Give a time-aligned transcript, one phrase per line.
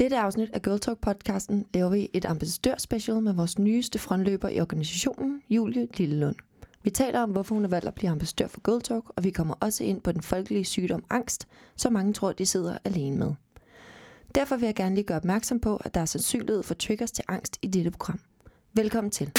[0.00, 4.60] dette afsnit af Girl Talk podcasten laver vi et ambassadørspecial med vores nyeste frontløber i
[4.60, 6.36] organisationen, Julie Lillelund.
[6.82, 9.30] Vi taler om, hvorfor hun har valgt at blive ambassadør for Girl Talk, og vi
[9.30, 13.32] kommer også ind på den folkelige sygdom angst, som mange tror, de sidder alene med.
[14.34, 17.24] Derfor vil jeg gerne lige gøre opmærksom på, at der er sandsynlighed for triggers til
[17.28, 18.20] angst i dette program.
[18.74, 19.32] Velkommen til.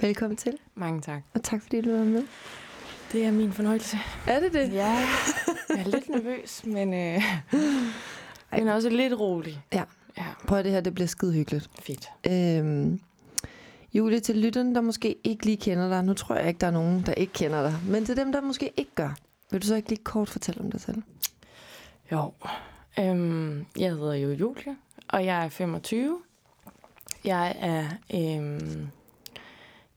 [0.00, 1.22] Velkommen til, Mange tak.
[1.34, 2.22] og tak fordi du var med.
[3.12, 3.96] Det er min fornøjelse.
[4.26, 4.72] Er det det?
[4.72, 4.86] Ja,
[5.68, 7.22] jeg er lidt nervøs, men, øh,
[8.58, 9.62] men også lidt rolig.
[9.72, 9.82] Ja.
[10.18, 11.70] Ja, Prøv at det her, det bliver skide hyggeligt.
[11.82, 12.08] fedt.
[12.26, 13.00] Øhm,
[13.94, 16.04] Julie, til lytterne, der måske ikke lige kender dig.
[16.04, 17.74] Nu tror jeg ikke, der er nogen, der ikke kender dig.
[17.86, 19.10] Men til dem, der måske ikke gør.
[19.50, 21.02] Vil du så ikke lige kort fortælle om dig selv?
[22.12, 22.32] Jo,
[22.98, 24.76] øhm, jeg hedder jo Julie,
[25.08, 26.18] og jeg er 25.
[27.24, 28.88] Jeg er, øhm,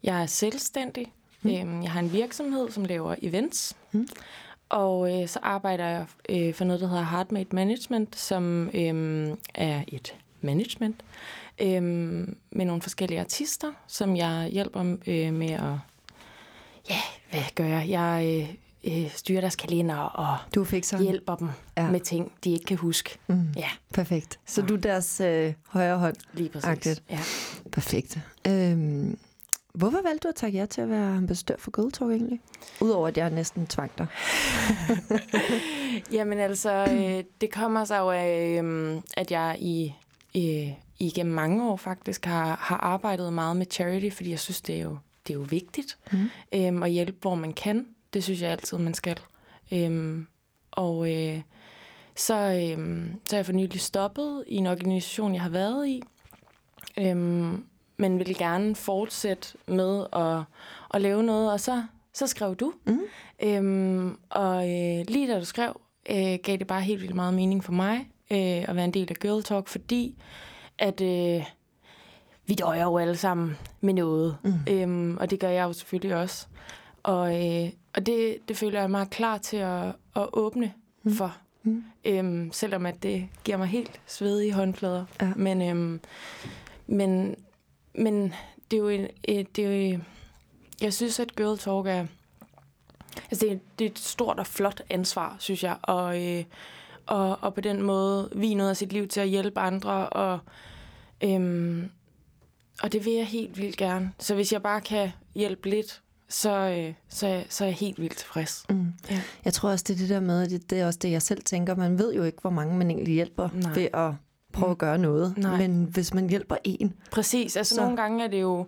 [0.04, 1.14] jeg er selvstændig.
[1.42, 1.50] Mm.
[1.50, 3.76] Øhm, jeg har en virksomhed, som laver events.
[3.92, 4.08] Mm.
[4.70, 9.84] Og øh, så arbejder jeg øh, for noget, der hedder Heartmate Management, som øhm, er
[9.88, 10.96] et management
[11.62, 15.62] øhm, med nogle forskellige artister, som jeg hjælper øh, med at...
[16.90, 17.00] Ja,
[17.32, 17.90] hvad gør jeg?
[17.90, 18.46] Jeg
[18.84, 20.98] øh, øh, styrer deres kalender og Du fik så.
[21.04, 21.84] hjælper dem Ja.
[21.84, 21.92] ja.
[21.92, 23.18] med ting, de ikke kan huske.
[23.28, 24.40] Mm, Ja, perfekt.
[24.46, 24.62] Så Så.
[24.62, 26.16] du er deres øh, højre hånd.
[26.34, 26.68] lige præcis.
[26.70, 27.04] Agtigt.
[27.10, 27.20] Ja.
[27.72, 28.18] Perfekt.
[28.48, 29.18] Øhm,
[29.74, 32.40] hvorfor valgte du at takke ja til at være ambassadør for Girl Talk egentlig?
[32.82, 34.08] Udover at jeg næsten tvang dig.
[36.16, 39.94] Jamen altså, øh, det kommer så jo af, øh, at jeg i,
[40.38, 44.76] øh, igennem mange år faktisk har, har arbejdet meget med charity, fordi jeg synes, det
[44.76, 46.20] er jo, det er jo vigtigt Mm.
[46.54, 47.88] øh, at hjælpe, hvor man kan.
[48.14, 49.20] Det synes jeg altid, man skal.
[49.74, 50.20] Øh,
[50.72, 51.42] og øh,
[52.16, 56.02] så, øh, så er jeg for nylig stoppet i en organisation, jeg har været i,
[56.98, 57.54] øh,
[58.02, 60.44] men vil gerne fortsætte med at,
[60.94, 62.74] at lave noget, og så, så skrev du.
[62.86, 63.00] Mm.
[63.44, 67.64] Øhm, og øh, lige da du skrev, øh, gav det bare helt vildt meget mening
[67.64, 67.98] for mig
[68.32, 70.16] øh, at være en del af Girl Talk, fordi
[70.78, 71.46] at øh,
[72.46, 74.38] vi døjer jo alle sammen med noget.
[74.44, 74.54] Mm.
[74.70, 76.48] Øhm, og det gør jeg jo selvfølgelig også.
[77.04, 80.74] Og, øh, og det, det føler jeg mig klar til at, at åbne
[81.04, 81.14] mm.
[81.14, 81.38] for.
[81.64, 81.84] Mm.
[82.06, 85.06] Øhm, selvom at det giver mig helt svedige håndflader.
[85.22, 85.32] Ja.
[85.36, 86.00] Men, øhm,
[86.88, 87.36] men,
[87.96, 88.34] men
[88.72, 90.00] det er jo, en, et, det er jo
[90.82, 92.06] jeg synes, at Girl Talk er,
[93.32, 96.44] altså det, er, det er et stort og flot ansvar, synes jeg, og, øh,
[97.06, 100.40] og, og på den måde vi noget af sit liv til at hjælpe andre, og,
[101.24, 101.92] øhm,
[102.84, 104.12] og det vil jeg helt vildt gerne.
[104.20, 108.18] Så hvis jeg bare kan hjælpe lidt, så, øh, så, så er jeg helt vildt
[108.18, 108.66] tilfreds.
[108.70, 108.94] Mm.
[109.10, 109.22] Ja.
[109.46, 111.22] Jeg tror også, det er det der med, at det, det er også det, jeg
[111.22, 111.76] selv tænker.
[111.76, 113.74] Man ved jo ikke, hvor mange man egentlig hjælper Nej.
[113.74, 114.14] ved at
[114.52, 115.38] prøve at gøre noget.
[115.38, 115.58] Nej.
[115.58, 117.58] Men hvis man hjælper en, Præcis.
[117.58, 118.66] Altså Så- nogle gange er det jo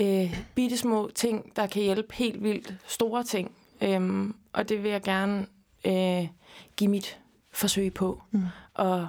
[0.00, 3.50] øh, bitte små ting, der kan hjælpe helt vildt store ting.
[3.82, 5.46] Øhm, og det vil jeg gerne
[5.86, 6.28] øh,
[6.76, 7.18] give mit
[7.52, 8.42] forsøg på Mm.
[8.78, 9.00] at,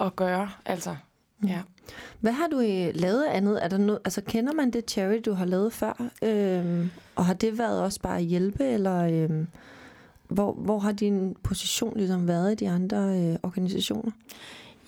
[0.00, 0.50] at gøre.
[0.66, 0.96] Altså,
[1.38, 1.48] Mm.
[1.48, 1.60] ja.
[2.20, 3.64] Hvad har du øh, lavet andet?
[3.64, 6.08] Er der noget, altså, kender man det charity, du har lavet før?
[6.22, 9.46] Øhm, og har det været også bare at hjælpe, eller øhm,
[10.28, 14.12] hvor, hvor har din position ligesom været i de andre øh, organisationer?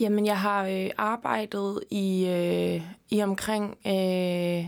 [0.01, 4.67] Jamen, jeg har øh, arbejdet i, øh, i omkring øh,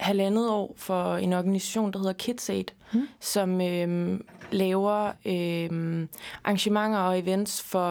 [0.00, 2.98] halvandet år for en organisation, der hedder KidsAid, Mm.
[3.00, 3.06] mm.
[3.20, 4.20] som øh,
[4.50, 6.06] laver øh,
[6.44, 7.90] arrangementer og events for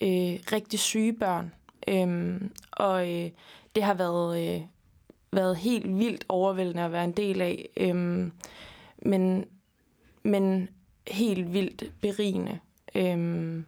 [0.00, 1.52] øh, rigtig syge børn.
[1.88, 2.40] Øh,
[2.72, 3.30] og øh,
[3.74, 4.60] det har været, øh,
[5.32, 7.94] været helt vildt overvældende at være en del af, øh,
[8.98, 9.44] men,
[10.22, 10.68] men
[11.08, 12.58] helt vildt berigende.
[12.94, 13.62] Øh,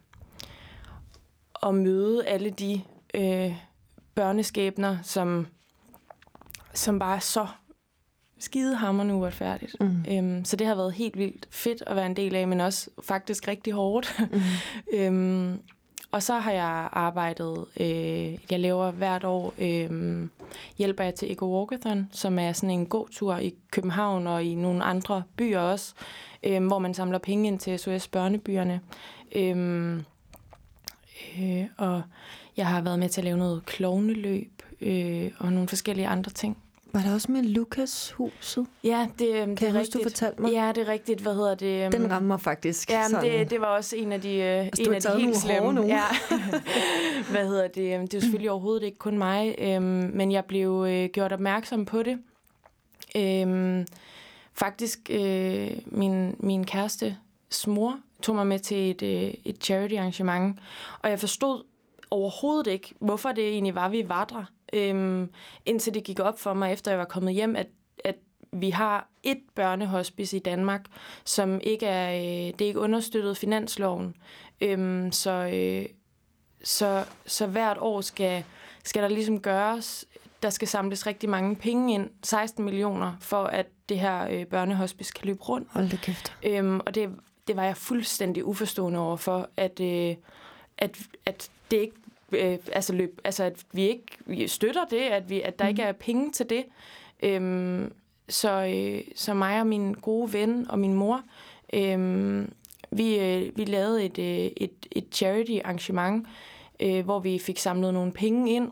[1.63, 2.81] at møde alle de
[3.13, 3.55] øh,
[4.15, 5.47] børneskæbner, som,
[6.73, 7.47] som bare er så
[8.39, 9.75] skidehammerende uretfærdigt.
[9.79, 10.05] Mm.
[10.11, 12.89] Øhm, så det har været helt vildt fedt at være en del af, men også
[13.03, 14.19] faktisk rigtig hårdt.
[14.31, 14.39] Mm.
[14.97, 15.59] øhm,
[16.11, 20.27] og så har jeg arbejdet, øh, jeg laver hvert år, øh,
[20.77, 24.83] hjælper jeg til Eco Walkathon, som er sådan en gåtur i København og i nogle
[24.83, 25.93] andre byer også,
[26.43, 28.81] øh, hvor man samler penge ind til SOS Børnebyerne.
[29.35, 29.99] Øh,
[31.41, 32.01] øh, og
[32.57, 36.57] jeg har været med til at lave noget klovneløb øh, og nogle forskellige andre ting.
[36.93, 38.65] Var der også med Lukas huset?
[38.83, 39.93] Ja, det, øhm, det Kan er jeg huske, rigtigt.
[39.93, 40.51] du fortalte mig?
[40.51, 41.19] Ja, det er rigtigt.
[41.21, 41.83] Hvad hedder det?
[41.83, 42.89] øhm, Den rammer mig faktisk.
[42.91, 43.39] Ja, sådan.
[43.39, 45.85] det, det var også en af de, øh, Altså, en af de helt slemme.
[45.85, 46.03] Ja.
[47.31, 47.93] Hvad hedder det?
[47.95, 49.83] øhm, Det er jo selvfølgelig overhovedet ikke kun mig, øhm,
[50.13, 52.19] men jeg blev øh, gjort opmærksom på det.
[53.15, 53.85] Øhm,
[54.53, 57.17] faktisk øh, min, min kæreste
[57.67, 60.59] mor tog mig med til et, øh, et charity arrangement,
[60.99, 61.63] og jeg forstod
[62.11, 64.43] overhovedet ikke, hvorfor det egentlig var, vi var der.
[64.73, 65.29] Øhm,
[65.65, 67.67] indtil det gik op for mig, efter jeg var kommet hjem, at,
[68.03, 68.15] at
[68.53, 70.85] vi har et børnehospice i Danmark,
[71.25, 74.15] som ikke er, øh, det er ikke understøttet finansloven.
[74.61, 75.85] Øhm, så, øh,
[76.63, 78.43] så, så hvert år skal,
[78.83, 80.05] skal der ligesom gøres,
[80.43, 85.13] der skal samles rigtig mange penge ind, 16 millioner, for at det her øh, børnehospice
[85.13, 85.67] kan løbe rundt.
[85.71, 86.33] Hold da kæft.
[86.43, 87.09] Øhm, og det,
[87.47, 90.15] det var jeg fuldstændig uforstående over for, at, øh,
[90.77, 91.95] at, at det ikke
[92.31, 95.69] øh, altså, løb, altså at vi ikke støtter det, at, vi, at der mm.
[95.69, 96.65] ikke er penge til det.
[97.23, 97.93] Øhm,
[98.29, 101.21] så, øh, så mig og min gode ven og min mor,
[101.73, 102.47] øh,
[102.91, 106.27] vi, øh, vi lavede et, øh, et, et charity arrangement,
[106.79, 108.71] øh, hvor vi fik samlet nogle penge ind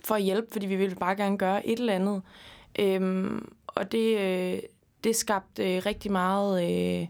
[0.00, 2.22] for at hjælpe, fordi vi ville bare gerne gøre et eller andet.
[2.78, 3.30] Øh,
[3.66, 4.58] og det, øh,
[5.04, 6.64] det skabte øh, rigtig meget...
[7.00, 7.06] Øh,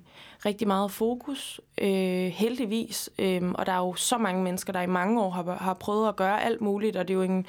[0.46, 1.88] rigtig meget fokus, øh,
[2.26, 3.10] heldigvis.
[3.18, 6.08] Øh, og der er jo så mange mennesker, der i mange år har, har prøvet
[6.08, 7.46] at gøre alt muligt, og det er jo en,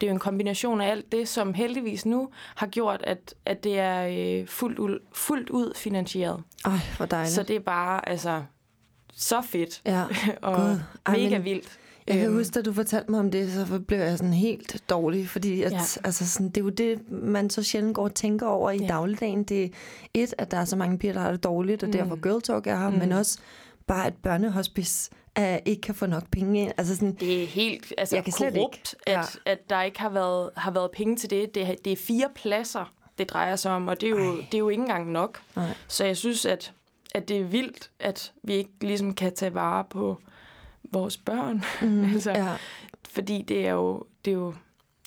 [0.00, 3.64] det er jo en kombination af alt det, som heldigvis nu har gjort, at, at
[3.64, 4.06] det er
[4.40, 6.42] øh, fuldt, ud, fuldt ud finansieret.
[6.64, 7.34] Ej, hvor dejligt.
[7.34, 8.42] Så det er bare, altså,
[9.12, 9.82] så fedt.
[9.86, 10.04] Ja,
[10.42, 10.80] og God.
[11.06, 11.78] Ej, mega men, vildt.
[12.10, 12.38] Jeg kan øhm.
[12.38, 15.72] huske, da du fortalte mig om det, så blev jeg sådan helt dårlig, fordi at,
[15.72, 15.80] ja.
[16.04, 18.86] altså sådan, det er jo det, man så sjældent går og tænker over i ja.
[18.86, 19.44] dagligdagen.
[19.44, 19.68] Det er
[20.14, 21.92] et, at der er så mange piger, der har det dårligt, og mm.
[21.92, 22.98] derfor Girl Talk er her, mm.
[22.98, 23.38] men også
[23.86, 26.72] bare et børnehospice at ikke kan få nok penge ind.
[26.76, 28.96] Altså sådan, det er helt altså, jeg kan korrupt, ikke.
[29.06, 29.20] Ja.
[29.20, 31.54] At, at der ikke har været, har været penge til det.
[31.54, 31.76] det.
[31.84, 34.68] Det er fire pladser, det drejer sig om, og det er jo, det er jo
[34.68, 35.40] ikke engang nok.
[35.56, 35.74] Ej.
[35.88, 36.72] Så jeg synes, at,
[37.14, 40.20] at det er vildt, at vi ikke ligesom kan tage vare på
[40.90, 41.64] vores børn.
[41.82, 42.56] Mm, altså, ja.
[43.10, 44.54] Fordi det er jo, det er jo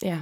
[0.03, 0.21] ja,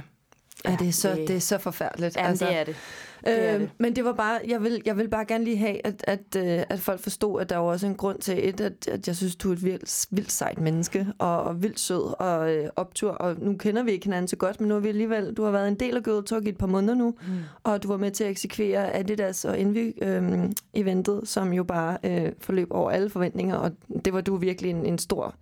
[0.64, 2.16] Ja, det er så, det, det er så forfærdeligt.
[2.16, 2.76] Ja, altså, det er det.
[3.24, 6.04] Det øh, men det var bare, jeg vil, jeg vil bare gerne lige have, at,
[6.06, 9.06] at, øh, at folk forstod, at der var også en grund til et, at, at
[9.06, 12.68] jeg synes, du er et vildt, vildt sejt menneske, og, og vildt sød og øh,
[12.76, 15.44] optur, og nu kender vi ikke hinanden så godt, men nu har vi alligevel, du
[15.44, 17.38] har været en del af Girl Talk i et par måneder nu, mm.
[17.64, 21.98] og du var med til at eksekvere Adidas og Envy øh, eventet, som jo bare
[22.04, 23.72] øh, forløb over alle forventninger, og
[24.04, 25.34] det var du virkelig en, en stor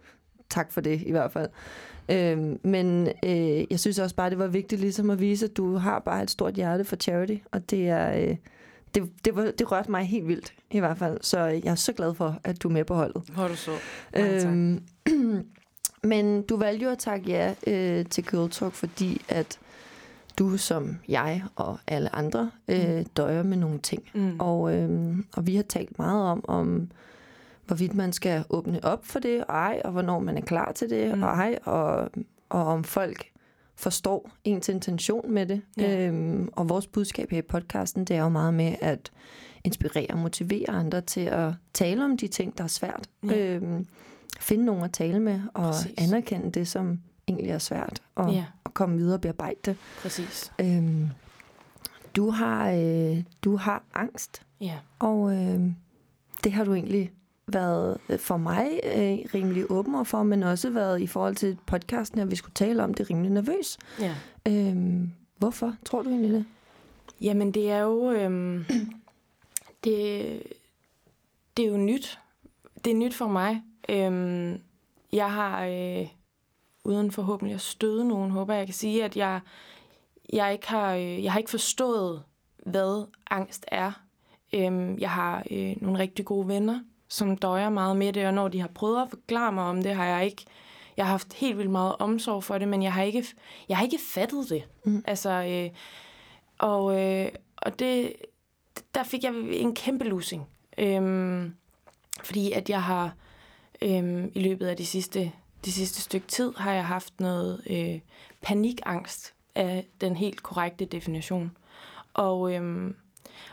[0.51, 1.49] tak for det i hvert fald.
[2.11, 5.77] Øh, men øh, jeg synes også bare, det var vigtigt ligesom at vise, at du
[5.77, 8.31] har bare et stort hjerte for charity, og det er...
[8.31, 8.37] Øh,
[8.95, 11.19] det, det, var, det rørte mig helt vildt, i hvert fald.
[11.21, 13.23] Så jeg er så glad for, at du er med på holdet.
[13.35, 13.71] Hvor du så.
[14.17, 14.83] Øhm,
[16.03, 19.59] men du valgte jo at takke ja øh, til Girl Talk, fordi at
[20.39, 23.05] du som jeg og alle andre øh, mm.
[23.05, 24.03] døjer med nogle ting.
[24.15, 24.41] Mm.
[24.41, 26.91] Og, øh, og vi har talt meget om, om
[27.71, 30.91] hvorvidt man skal åbne op for det, og ej, og hvornår man er klar til
[30.91, 31.23] det, mm.
[31.23, 32.11] og ej, og,
[32.49, 33.25] og om folk
[33.75, 35.63] forstår ens intention med det.
[35.77, 36.07] Ja.
[36.07, 39.13] Øhm, og vores budskab her i podcasten, det er jo meget med at
[39.65, 43.09] inspirere og motivere andre til at tale om de ting, der er svært.
[43.25, 43.39] Ja.
[43.39, 43.87] Øhm,
[44.41, 45.95] finde nogen at tale med, og Præcis.
[45.99, 48.45] anerkende det, som egentlig er svært, og, ja.
[48.65, 49.77] og komme videre og bearbejde det.
[50.03, 50.53] Præcis.
[50.61, 51.09] Øhm,
[52.17, 54.79] du har øh, du har angst, ja.
[54.99, 55.61] og øh,
[56.45, 57.13] det har du egentlig
[57.53, 62.21] været øh, for mig øh, rimelig åben for, men også været i forhold til podcasten,
[62.21, 63.79] at vi skulle tale om det rimelig nervøs.
[64.01, 64.15] Ja.
[64.49, 66.45] Øhm, hvorfor tror du egentlig det?
[67.21, 68.11] Jamen, det er jo...
[68.11, 68.65] Øhm,
[69.85, 70.43] det,
[71.57, 72.19] det er jo nyt.
[72.85, 73.63] Det er nyt for mig.
[73.89, 74.61] Øhm,
[75.13, 76.07] jeg har, øh,
[76.85, 79.41] uden forhåbentlig at støde nogen, håber jeg kan sige, at jeg,
[80.33, 82.23] jeg, ikke har, øh, jeg har ikke forstået,
[82.67, 83.93] hvad angst er.
[84.55, 86.81] Øhm, jeg har øh, nogle rigtig gode venner,
[87.11, 89.95] som døjer meget med det, og når de har prøvet at forklare mig om det,
[89.95, 90.45] har jeg ikke...
[90.97, 93.25] Jeg har haft helt vildt meget omsorg for det, men jeg har ikke,
[93.69, 94.65] jeg har ikke fattet det.
[94.85, 95.05] Mm.
[95.07, 95.71] Altså, øh,
[96.59, 98.13] og, øh, og det,
[98.95, 100.47] der fik jeg en kæmpe losing.
[100.79, 101.55] Øhm,
[102.25, 103.15] fordi at jeg har
[103.83, 105.33] øhm, i løbet af de sidste,
[105.65, 108.01] de sidste stykke tid, har jeg haft noget øh,
[108.43, 111.57] panikangst af den helt korrekte definition.
[112.15, 112.97] Og, øhm,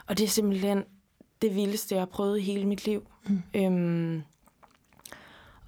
[0.07, 0.83] og det er simpelthen
[1.41, 3.07] det vildeste, jeg har prøvet i hele mit liv.
[3.27, 3.41] Mm.
[3.53, 4.23] Øhm,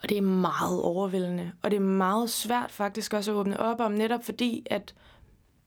[0.04, 1.52] og det er meget overvældende.
[1.62, 4.96] Og det er meget svært faktisk også at åbne op om, netop fordi, at,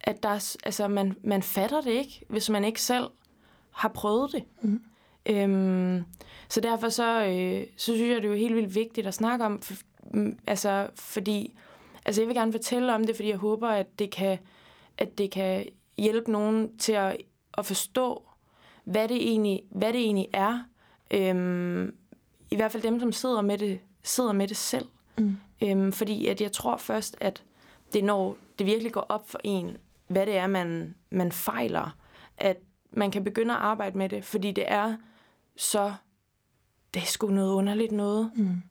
[0.01, 3.11] at der er, altså, man, man fatter det ikke, hvis man ikke selv
[3.71, 4.45] har prøvet det.
[4.61, 4.83] Mm.
[5.27, 6.05] Øhm,
[6.49, 9.45] så derfor så, øh, så synes jeg, det er jo helt vildt vigtigt at snakke
[9.45, 9.75] om, for,
[10.15, 11.55] mm, altså, fordi
[12.05, 14.39] altså, jeg vil gerne fortælle om det, fordi jeg håber, at det kan,
[14.99, 15.67] at det kan
[15.97, 17.17] hjælpe nogen til at,
[17.59, 18.23] at forstå,
[18.85, 20.59] hvad det egentlig, hvad det egentlig er.
[21.11, 21.95] Øhm,
[22.51, 24.87] I hvert fald dem, som sidder med det, sidder med det selv.
[25.19, 25.37] Mm.
[25.63, 27.43] Øhm, fordi at jeg tror først, at
[27.93, 29.77] det når det virkelig går op for en,
[30.09, 31.97] hvad det er, man, man fejler,
[32.39, 32.57] at
[32.91, 34.97] man kan begynde at arbejde med det, fordi det er
[35.57, 35.93] så,
[36.95, 38.31] det er sgu noget underligt noget.
[38.35, 38.63] Mm.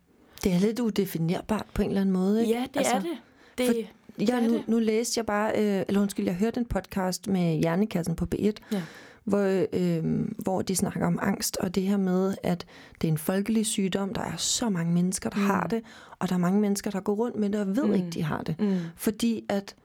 [0.43, 2.53] Det er lidt udefinerbart på en eller anden måde, ikke?
[2.53, 3.17] Ja, det altså, er det.
[3.57, 3.73] det, for,
[4.19, 4.67] det ja, er nu, det.
[4.67, 8.51] nu læste jeg bare, øh, eller undskyld, jeg hørte en podcast med Hjernekassen på B1,
[8.71, 8.81] Ja.
[9.23, 12.65] Hvor, øh, hvor de snakker om angst, og det her med, at
[13.01, 15.43] det er en folkelig sygdom, der er så mange mennesker, der mm.
[15.45, 15.81] har det,
[16.19, 17.93] og der er mange mennesker, der går rundt med det, og ved mm.
[17.93, 18.59] ikke, de har det.
[18.59, 18.77] Mm.
[18.95, 19.75] Fordi at,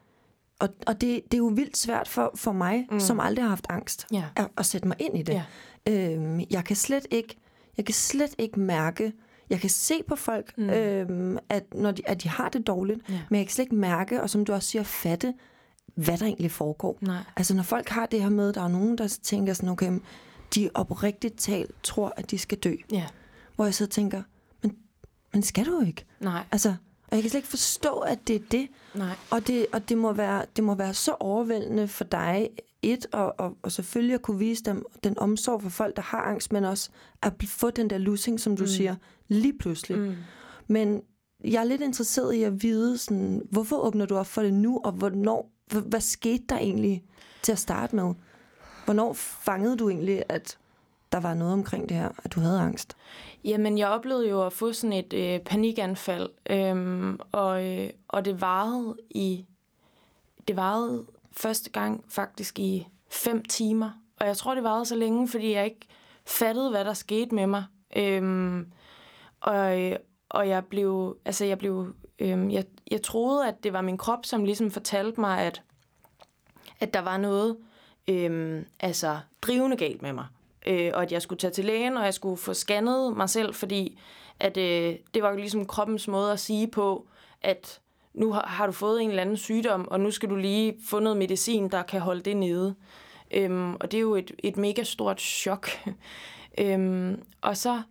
[0.59, 3.01] og, og det, det er jo vildt svært for, for mig, mm.
[3.01, 4.25] som aldrig har haft angst, Ja.
[4.37, 5.43] at, at sætte mig ind i det.
[5.87, 6.15] Ja.
[6.15, 7.37] Øhm, jeg kan slet ikke,
[7.77, 9.13] jeg kan slet ikke mærke,
[9.51, 10.71] jeg kan se på folk, mm.
[10.71, 13.21] øhm, at, når de, at de har det dårligt, Ja.
[13.31, 15.35] men jeg kan slet ikke mærke, og som du også siger, fatte,
[15.97, 16.99] hvad der egentlig foregår.
[17.01, 17.23] Nej.
[17.37, 19.99] Altså når folk har det her med, der er nogen, der tænker sådan, okay,
[20.55, 22.75] de oprigtigt talt tror, at de skal dø.
[22.93, 23.07] Ja.
[23.55, 24.23] Hvor jeg så tænker,
[24.63, 24.77] men,
[25.33, 26.05] men skal du ikke?
[26.21, 26.45] Nej.
[26.53, 26.69] Altså,
[27.09, 28.69] og jeg kan slet ikke forstå, at det er det.
[28.95, 29.17] Nej.
[29.31, 32.49] Og det, og det, må, være, det må være så overvældende for dig,
[32.83, 36.21] et, og, og, og selvfølgelig at kunne vise dem den omsorg for folk, der har
[36.21, 36.91] angst, men også
[37.23, 38.69] at få den der losing, som du mm.
[38.69, 38.95] siger,
[39.29, 39.99] lige pludselig.
[39.99, 40.15] Mm.
[40.67, 41.03] Men
[41.45, 44.81] jeg er lidt interesseret i at vide, sådan, hvorfor åbner du op for det nu,
[44.85, 47.05] og hvornår, hvad, skete der egentlig
[47.43, 48.15] til at starte med?
[48.85, 50.59] Hvornår fangede du egentlig, at
[51.13, 52.97] der var noget omkring det her, at du havde angst?
[53.45, 58.41] Jamen, jeg oplevede jo at få sådan et øh, panikanfald, øhm, og, øh, og det
[58.41, 59.47] varede i
[60.49, 63.91] det varede første gang faktisk i fem timer.
[64.21, 65.87] Og jeg tror, det varede så længe, fordi jeg ikke
[66.27, 67.65] fattede, hvad der skete med mig.
[67.97, 68.73] Øhm,
[69.41, 69.97] og, øh,
[70.29, 74.27] og jeg blev, altså jeg blev, øhm, jeg, jeg troede, at det var min krop,
[74.27, 75.63] som ligesom fortalte mig, at,
[76.81, 77.57] at der var noget,
[78.09, 80.27] øhm, altså drivende galt med mig.
[80.67, 83.55] Øh, og at jeg skulle tage til lægen, og jeg skulle få scannet mig selv,
[83.55, 83.99] fordi
[84.41, 87.07] at, øh, det var jo ligesom kroppens måde at sige på,
[87.43, 87.81] at
[88.15, 90.99] nu har, har du fået en eller anden sygdom, og nu skal du lige få
[90.99, 92.75] noget medicin, der kan holde det nede.
[93.31, 95.69] Øhm, og det er jo et, et mega stort chok.
[96.61, 97.83] øhm, og så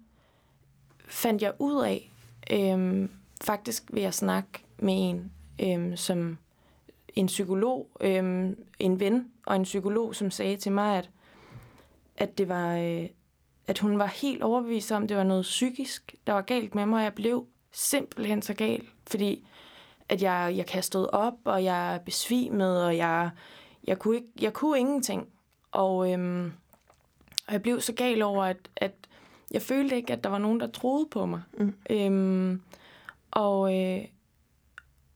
[1.08, 2.12] fandt jeg ud af,
[2.52, 3.12] øhm,
[3.44, 6.38] faktisk vil jeg snakke med en, øhm, som
[7.16, 11.10] en psykolog, øhm, en ven og en psykolog, som sagde til mig, at,
[12.18, 13.08] at det var, øh,
[13.68, 16.86] at hun var helt overbevist om, at det var noget psykisk, der var galt med
[16.86, 19.48] mig, og jeg blev simpelthen så gal, fordi
[20.10, 23.30] at jeg, jeg kastede op, og jeg besvimede, og jeg,
[23.84, 25.28] jeg, kunne, ikke, jeg kunne ingenting.
[25.72, 26.54] Og, øhm,
[27.48, 28.94] og jeg blev så gal over, at, at
[29.56, 31.42] jeg følte ikke, at der var nogen, der troede på mig.
[31.58, 31.74] Mm.
[31.90, 32.62] Øhm,
[33.32, 34.06] og, øh,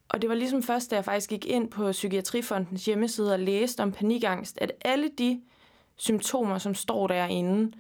[0.10, 3.82] og det var ligesom først, da jeg faktisk gik ind på Psykiatrifondens hjemmeside og læste
[3.82, 5.42] om panikangst, at alle de
[5.96, 7.72] symptomer, som står derinde,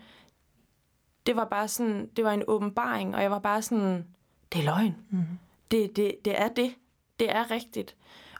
[1.25, 4.05] det var bare sådan, det var en åbenbaring, og jeg var bare sådan,
[4.53, 4.95] det er løgn.
[5.09, 5.23] Mm.
[5.71, 6.75] Det, det, det er det.
[7.19, 7.95] Det er rigtigt.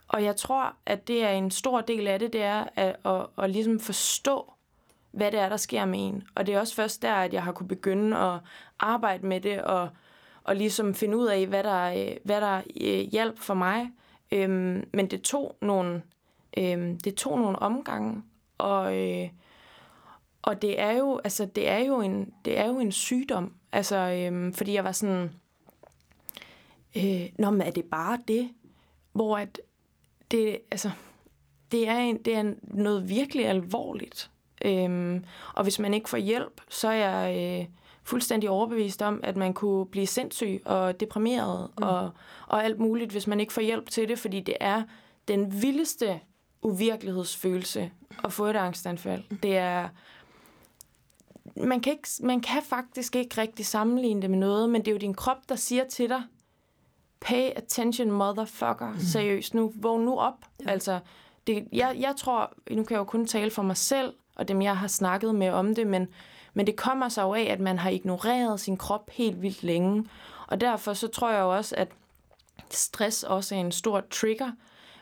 [0.08, 3.26] Og jeg tror, at det er en stor del af det, det er at, at,
[3.38, 4.54] at ligesom forstå,
[5.12, 6.24] hvad det er, der sker med en.
[6.36, 8.40] Og det er også først der, at jeg har kunne begynde at
[8.80, 9.90] arbejde med det, og,
[10.44, 13.92] og ligesom finde ud af, hvad der, hvad der øh, hjalp for mig.
[14.32, 16.02] Øhm, men det tog nogle,
[16.58, 18.24] øhm, det tog nogle omgange,
[18.58, 19.30] og, øh,
[20.42, 23.54] og det er jo, altså, det er jo en, det er jo en sygdom.
[23.72, 25.32] Altså, øhm, fordi jeg var sådan,
[26.98, 28.50] øh, Nå, men er det bare det?
[29.14, 29.60] Hvor at
[30.32, 30.92] det, altså,
[31.72, 34.32] det er, en, det er noget virkelig alvorligt.
[34.66, 37.68] Øhm, og hvis man ikke får hjælp, så er jeg øh,
[38.04, 41.84] fuldstændig overbevist om, at man kunne blive sindssyg og deprimeret mm.
[41.84, 42.12] og,
[42.48, 44.84] og alt muligt, hvis man ikke får hjælp til det, fordi det er
[45.28, 46.20] den vildeste
[46.62, 47.92] uvirkelighedsfølelse
[48.24, 49.24] at få et angstanfald.
[49.44, 49.90] Det er
[51.56, 54.92] man kan, ikke, man kan faktisk ikke rigtig sammenligne det med noget, men det er
[54.92, 56.24] jo din krop, der siger til dig,
[57.20, 58.92] pay attention, motherfucker.
[58.92, 59.00] Mm.
[59.00, 60.46] Seriøst, nu vågn nu op.
[60.60, 60.70] Ja.
[60.70, 61.00] Altså,
[61.48, 64.62] det, jeg, jeg tror, nu kan jeg jo kun tale for mig selv, og dem,
[64.62, 66.08] jeg har snakket med om det, men,
[66.54, 70.06] men det kommer sig jo af, at man har ignoreret sin krop helt vildt længe.
[70.48, 71.88] Og derfor så tror jeg jo også, at
[72.70, 74.52] stress også er en stor trigger,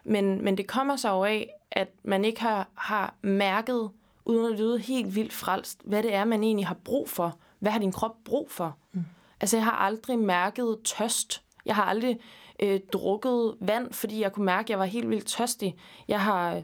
[0.03, 3.89] men, men det kommer sig jo af, at man ikke har, har mærket,
[4.25, 7.37] uden at lyde helt vildt frelst, hvad det er, man egentlig har brug for.
[7.59, 8.77] Hvad har din krop brug for?
[8.93, 9.05] Mm.
[9.41, 11.43] Altså, jeg har aldrig mærket tørst.
[11.65, 12.19] Jeg har aldrig
[12.59, 15.75] øh, drukket vand, fordi jeg kunne mærke, at jeg var helt vildt tørstig.
[16.07, 16.63] Jeg har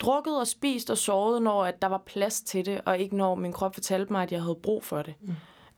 [0.00, 3.34] drukket og spist og sovet, når at der var plads til det, og ikke når
[3.34, 5.14] min krop fortalte mig, at jeg havde brug for det.
[5.20, 5.34] Mm.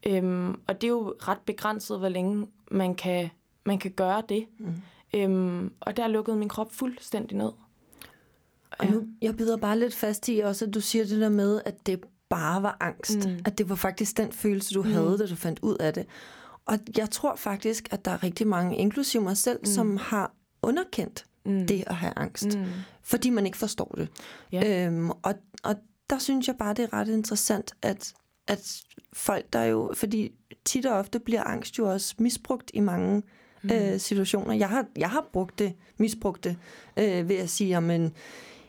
[0.06, 3.30] Øhm, og det er jo ret begrænset, hvor længe man kan,
[3.66, 4.46] man kan gøre det.
[4.58, 4.74] Mm.
[5.14, 7.52] Øhm, og der lukkede min krop fuldstændig ned.
[8.78, 11.60] Og nu, jeg bider bare lidt fast i også, at du siger det der med,
[11.64, 13.28] at det bare var angst.
[13.28, 13.38] Mm.
[13.44, 14.92] At det var faktisk den følelse, du mm.
[14.92, 16.06] havde, da du fandt ud af det.
[16.66, 19.66] Og jeg tror faktisk, at der er rigtig mange, inklusive mig selv, mm.
[19.66, 21.66] som har underkendt mm.
[21.66, 22.58] det at have angst.
[22.58, 22.64] Mm.
[23.02, 24.08] Fordi man ikke forstår det.
[24.52, 24.86] Ja.
[24.86, 25.76] Øhm, og, og
[26.10, 28.14] der synes jeg bare, det er ret interessant, at,
[28.46, 28.82] at
[29.12, 30.32] folk der jo, fordi
[30.64, 33.22] tit og ofte bliver angst jo også misbrugt i mange
[33.62, 33.70] mm.
[33.70, 34.54] øh, situationer.
[34.54, 36.56] Jeg har, jeg har brugt det, misbrugt det,
[36.96, 38.12] øh, ved at sige, men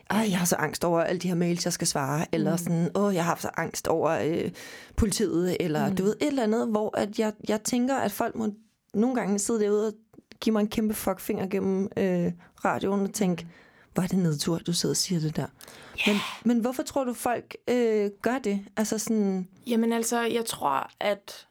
[0.09, 2.57] ej, jeg har så angst over alle de her mails, jeg skal svare, eller mm.
[2.57, 4.51] sådan, åh, jeg har så angst over øh,
[4.95, 5.95] politiet, eller mm.
[5.95, 8.49] du ved, et eller andet, hvor at jeg, jeg tænker, at folk må
[8.93, 9.93] nogle gange sidde derude og
[10.41, 12.31] give mig en kæmpe fuckfinger gennem øh,
[12.65, 13.47] radioen og tænke,
[13.93, 15.47] hvor er det nedtur, du sidder og siger det der.
[16.07, 16.07] Yeah.
[16.07, 18.65] Men, men hvorfor tror du, folk øh, gør det?
[18.77, 19.47] Altså sådan...
[19.67, 21.47] Jamen altså, jeg tror, at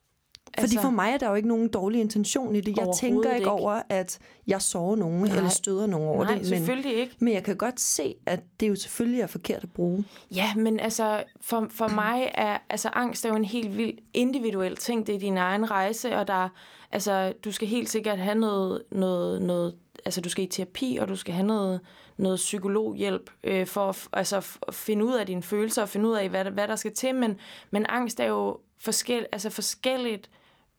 [0.59, 2.77] fordi altså, for mig er der jo ikke nogen dårlig intention i det.
[2.77, 5.37] Jeg tænker ikke, ikke over, at jeg sover nogen Nej.
[5.37, 6.41] eller støder nogen over Nej, det.
[6.41, 7.17] Men, selvfølgelig ikke.
[7.19, 10.05] Men jeg kan godt se, at det jo selvfølgelig er forkert at bruge.
[10.35, 14.77] Ja, men altså for, for mig er altså angst er jo en helt vild individuel
[14.77, 15.07] ting.
[15.07, 16.49] Det er din egen rejse, og der
[16.93, 21.09] altså du skal helt sikkert have noget, noget, noget altså du skal i terapi, og
[21.09, 21.81] du skal have noget,
[22.17, 26.29] noget psykologhjælp øh, for at, altså, finde ud af dine følelser og finde ud af,
[26.29, 27.15] hvad, hvad der skal til.
[27.15, 27.37] Men,
[27.71, 30.31] men angst er jo forskel, altså forskelligt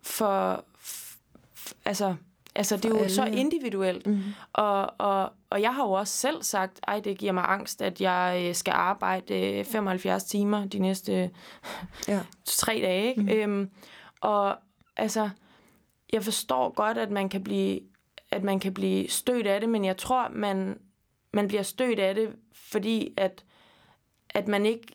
[0.03, 0.65] for,
[1.85, 2.15] altså,
[2.55, 3.09] altså det er jo alle.
[3.09, 4.07] så individuelt.
[4.07, 4.19] Mm.
[4.53, 8.01] Og, og, og jeg har jo også selv sagt, ej, det giver mig angst, at
[8.01, 11.29] jeg øh, skal arbejde 75 øh, timer de næste
[12.07, 12.19] ja.
[12.45, 13.09] tre dage.
[13.09, 13.21] Ikke?
[13.21, 13.29] Mm.
[13.29, 13.69] Øhm,
[14.21, 14.57] og
[14.97, 15.29] altså,
[16.13, 17.79] jeg forstår godt, at man kan blive
[18.31, 20.79] at man kan blive stødt af det, men jeg tror, man,
[21.33, 23.45] man bliver stødt af det, fordi at,
[24.29, 24.87] at man ikke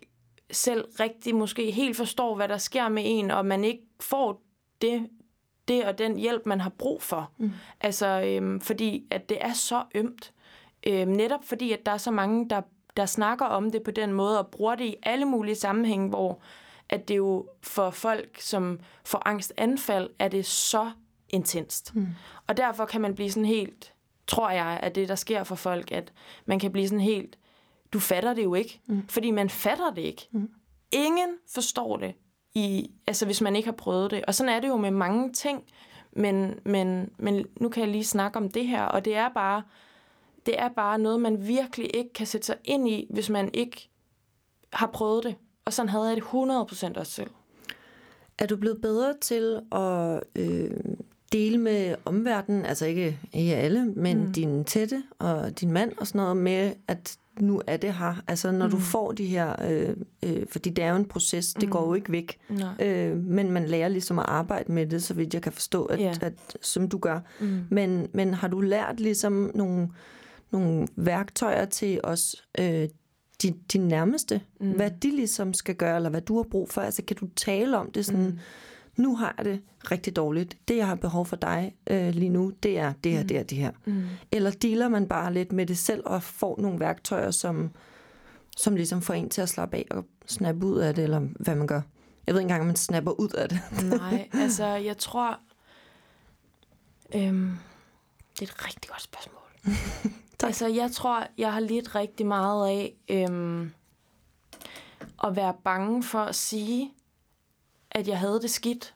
[0.51, 4.43] selv rigtig måske helt forstår, hvad der sker med en, og man ikke får
[4.83, 5.09] det,
[5.69, 7.31] det og den hjælp, man har brug for.
[7.39, 7.53] Mm.
[7.81, 10.33] Altså, øhm, fordi at det er så ømt.
[10.87, 12.61] Øhm, netop fordi, at der er så mange, der,
[12.97, 16.41] der snakker om det på den måde, og bruger det i alle mulige sammenhænge, hvor
[16.89, 20.91] at det jo for folk, som får angstanfald, er det så
[21.29, 21.95] intenst.
[21.95, 22.09] Mm.
[22.47, 23.93] Og derfor kan man blive sådan helt,
[24.27, 26.13] tror jeg, at det, der sker for folk, at
[26.47, 27.39] man kan blive sådan helt,
[27.93, 29.09] du fatter det jo ikke, mm.
[29.09, 30.29] fordi man fatter det ikke.
[30.31, 30.51] Mm.
[30.93, 32.15] Ingen forstår det
[32.57, 34.25] i, altså hvis man ikke har prøvet det.
[34.25, 35.65] Og sådan er det jo med mange ting,
[36.13, 39.63] men, men, men nu kan jeg lige snakke om det her, og det er bare,
[40.47, 43.89] det er bare noget, man virkelig ikke kan sætte sig ind i, hvis man ikke
[44.73, 45.35] har prøvet det.
[45.65, 47.31] Og sådan havde jeg det 100% også selv.
[48.39, 50.71] Er du blevet bedre til at øh,
[51.33, 54.33] dele med omverdenen, altså ikke, ikke alle, men mm.
[54.33, 58.23] din tætte og din mand og sådan noget, med at nu er det her.
[58.29, 58.71] Altså når mm.
[58.71, 61.71] du får de her, øh, øh, fordi det er jo en proces, det mm.
[61.71, 62.39] går jo ikke væk.
[62.81, 65.99] Øh, men man lærer ligesom at arbejde med det, så vidt jeg kan forstå, at,
[66.01, 66.17] yeah.
[66.21, 67.21] at, som du gør.
[67.41, 67.65] Mm.
[67.71, 69.89] Men, men har du lært ligesom nogle,
[70.51, 72.89] nogle værktøjer til os, øh,
[73.43, 74.71] din, din nærmeste, mm.
[74.71, 76.81] hvad de ligesom skal gøre, eller hvad du har brug for?
[76.81, 78.27] Altså kan du tale om det sådan...
[78.27, 78.39] Mm
[78.97, 80.59] nu har jeg det rigtig dårligt.
[80.69, 83.29] Det, jeg har behov for dig øh, lige nu, det er det her, mm.
[83.29, 83.71] det er det her.
[83.85, 84.05] Mm.
[84.33, 87.71] Eller dealer man bare lidt med det selv og får nogle værktøjer, som,
[88.57, 91.55] som ligesom får en til at slappe af og snappe ud af det, eller hvad
[91.55, 91.81] man gør.
[92.27, 93.61] Jeg ved ikke engang, om man snapper ud af det.
[94.01, 95.39] Nej, altså jeg tror...
[97.15, 97.59] Øhm,
[98.41, 99.43] det er et rigtig godt spørgsmål.
[100.49, 103.73] altså jeg tror, jeg har lidt rigtig meget af øhm,
[105.25, 106.93] at være bange for at sige,
[107.97, 108.95] at jeg havde det skidt,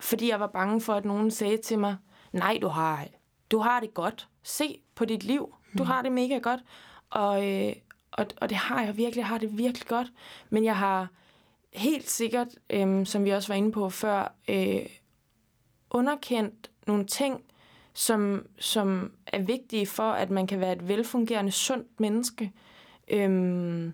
[0.00, 1.96] fordi jeg var bange for, at nogen sagde til mig,
[2.32, 3.06] nej, du har,
[3.50, 4.28] du har det godt.
[4.42, 5.54] Se på dit liv.
[5.78, 6.60] Du har det mega godt.
[7.10, 7.72] Og, øh,
[8.12, 10.06] og, og det har jeg virkelig, jeg har det virkelig godt.
[10.50, 11.08] Men jeg har
[11.72, 14.86] helt sikkert, øh, som vi også var inde på før, øh,
[15.90, 17.44] underkendt nogle ting,
[17.94, 22.52] som, som er vigtige for, at man kan være et velfungerende, sundt menneske.
[23.08, 23.92] Øh,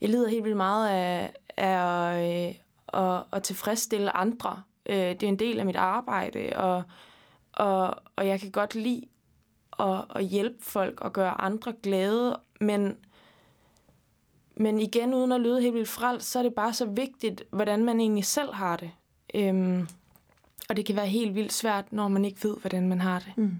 [0.00, 2.54] jeg lider helt vildt meget af, af, øh,
[2.96, 4.62] og, og tilfredsstille andre.
[4.86, 6.82] Øh, det er en del af mit arbejde, og,
[7.52, 9.02] og, og jeg kan godt lide
[9.78, 12.96] at, at hjælpe folk og gøre andre glade, men,
[14.56, 17.84] men igen, uden at lyde helt vildt frelst, så er det bare så vigtigt, hvordan
[17.84, 18.90] man egentlig selv har det.
[19.34, 19.88] Øhm,
[20.68, 23.32] og det kan være helt vildt svært, når man ikke ved, hvordan man har det.
[23.36, 23.56] Mm.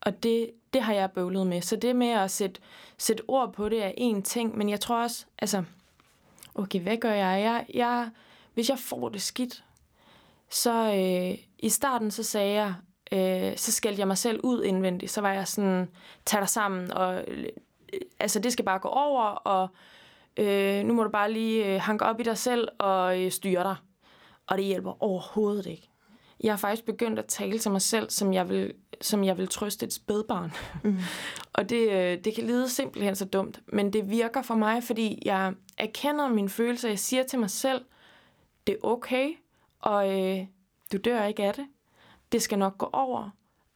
[0.00, 1.62] Og det, det har jeg bøvlet med.
[1.62, 2.60] Så det med at sætte,
[2.98, 5.64] sætte ord på det er en ting, men jeg tror også, altså,
[6.54, 7.42] okay, hvad gør jeg?
[7.42, 8.10] Jeg, jeg
[8.58, 9.64] hvis jeg får det skidt,
[10.50, 12.74] så øh, i starten så sagde jeg,
[13.12, 15.12] øh, så skældte jeg mig selv ud indvendigt.
[15.12, 15.88] Så var jeg sådan,
[16.26, 17.48] tag dig sammen, og øh,
[18.20, 19.68] altså det skal bare gå over, og
[20.36, 23.62] øh, nu må du bare lige øh, hanke op i dig selv og øh, styre
[23.62, 23.76] dig.
[24.46, 25.90] Og det hjælper overhovedet ikke.
[26.40, 29.48] Jeg har faktisk begyndt at tale til mig selv, som jeg vil, som jeg vil
[29.48, 30.52] trøste et spædbarn.
[30.84, 30.98] Mm.
[31.56, 35.22] og det, øh, det kan lyde simpelthen så dumt, men det virker for mig, fordi
[35.24, 36.88] jeg erkender mine følelser.
[36.88, 37.84] Jeg siger til mig selv,
[38.68, 39.30] det er okay,
[39.80, 40.46] og øh,
[40.92, 41.66] du dør ikke af det.
[42.32, 43.30] Det skal nok gå over.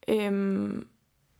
[0.07, 0.87] Øhm,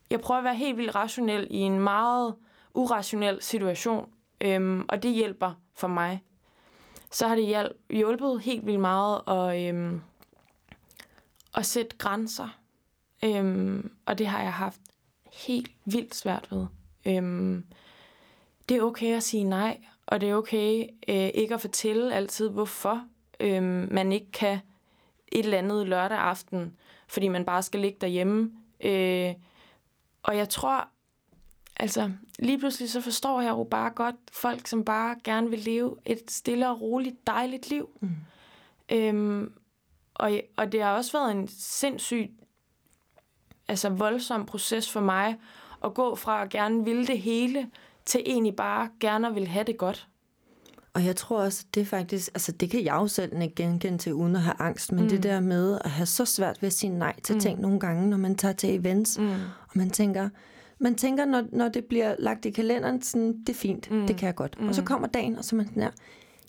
[0.10, 2.36] jeg prøver at være helt vildt rationel i en meget
[2.74, 4.10] urationel situation,
[4.42, 6.24] øhm, og det hjælper for mig.
[7.12, 10.02] så har det hjulpet helt vildt meget at, øhm,
[11.56, 12.60] at sætte grænser.
[13.24, 14.82] Øhm, og det har jeg haft
[15.34, 16.66] helt vildt svært ved.
[17.06, 17.66] Øhm,
[18.70, 22.50] det er okay at sige nej, og det er okay øh, ikke at fortælle altid,
[22.50, 23.06] hvorfor
[23.44, 24.60] øhm, man ikke kan
[25.28, 26.78] et eller andet lørdag aften,
[27.08, 28.52] fordi man bare skal ligge derhjemme.
[28.84, 29.34] Øh,
[30.24, 30.88] og jeg tror,
[31.78, 35.96] altså lige pludselig så forstår jeg jo bare godt folk, som bare gerne vil leve
[36.06, 37.90] et stille og roligt, dejligt liv.
[38.00, 38.10] Mm.
[38.92, 39.54] Øhm,
[40.14, 42.32] og, og det har også været en sindssygt
[43.68, 45.36] altså voldsom proces for mig
[45.84, 47.72] at gå fra at gerne ville det hele,
[48.06, 50.08] til egentlig bare gerne vil have det godt.
[50.94, 53.98] Og jeg tror også, det er faktisk, altså det kan jeg jo selv ikke genkende
[53.98, 55.10] til, uden at have angst, men mm.
[55.10, 57.42] det der med at have så svært ved at sige nej til mm.
[57.42, 59.30] ting nogle gange, når man tager til events, mm.
[59.30, 60.30] og man tænker,
[60.80, 64.08] man tænker, når, når det bliver lagt i kalenderen, sådan, det er fint, mm.
[64.08, 64.62] det kan jeg godt.
[64.62, 64.68] Mm.
[64.68, 64.88] Og så mm.
[64.88, 65.92] kommer dagen, og så man sådan her,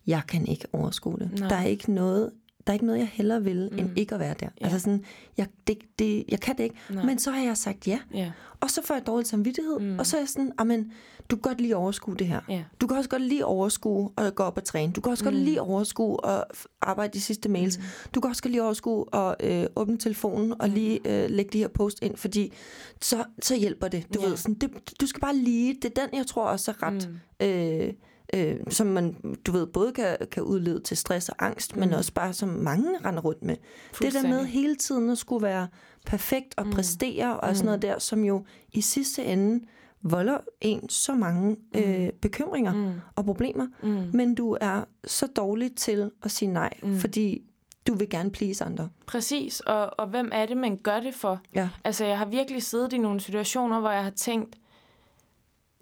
[0.06, 1.40] jeg kan ikke overskue det.
[1.40, 1.48] Nej.
[1.48, 2.30] Der er ikke noget,
[2.66, 3.78] der er ikke noget, jeg hellere vil, mm.
[3.78, 4.48] end ikke at være der.
[4.60, 4.64] Ja.
[4.64, 5.04] Altså sådan,
[5.36, 6.76] jeg, det, det, jeg kan det ikke.
[6.90, 7.04] Nej.
[7.04, 7.98] Men så har jeg sagt ja.
[8.14, 8.32] ja.
[8.60, 9.80] Og så får jeg dårlig samvittighed.
[9.80, 9.98] Mm.
[9.98, 10.92] Og så er jeg sådan, amen,
[11.30, 12.40] du kan godt lige overskue det her.
[12.48, 12.64] Ja.
[12.80, 14.92] Du kan også godt lige overskue at gå op og træne.
[14.92, 15.30] Du kan også mm.
[15.30, 16.44] godt lige overskue at
[16.80, 17.78] arbejde de sidste mails.
[17.78, 17.84] Mm.
[18.14, 20.74] Du kan også godt lige overskue at øh, åbne telefonen og mm.
[20.74, 22.52] lige øh, lægge de her post ind, fordi
[23.00, 24.14] så, så hjælper det.
[24.14, 24.28] Du ja.
[24.28, 27.08] ved, sådan, det, du skal bare lige, det er den, jeg tror også er ret...
[27.40, 27.46] Mm.
[27.46, 27.92] Øh,
[28.34, 31.80] øh, som man, du ved, både kan, kan udlede til stress og angst, mm.
[31.80, 33.56] men også bare som mange render rundt med.
[34.02, 35.68] Det der med hele tiden at skulle være
[36.06, 36.72] perfekt og mm.
[36.72, 37.54] præstere og mm.
[37.54, 39.64] sådan noget der, som jo i sidste ende
[40.02, 41.80] volder en så mange mm.
[41.80, 42.92] øh, bekymringer mm.
[43.16, 44.10] og problemer, mm.
[44.12, 46.98] men du er så dårlig til at sige nej, mm.
[46.98, 47.42] fordi
[47.86, 48.88] du vil gerne please andre.
[49.06, 51.40] Præcis, og, og hvem er det, man gør det for?
[51.54, 51.68] Ja.
[51.84, 54.56] Altså, jeg har virkelig siddet i nogle situationer, hvor jeg har tænkt,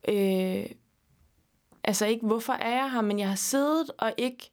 [0.09, 0.67] øh,
[1.85, 4.51] altså ikke, hvorfor er jeg her, men jeg har siddet og ikke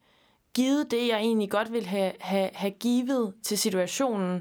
[0.54, 4.36] givet det, jeg egentlig godt vil have, have, have givet til situationen,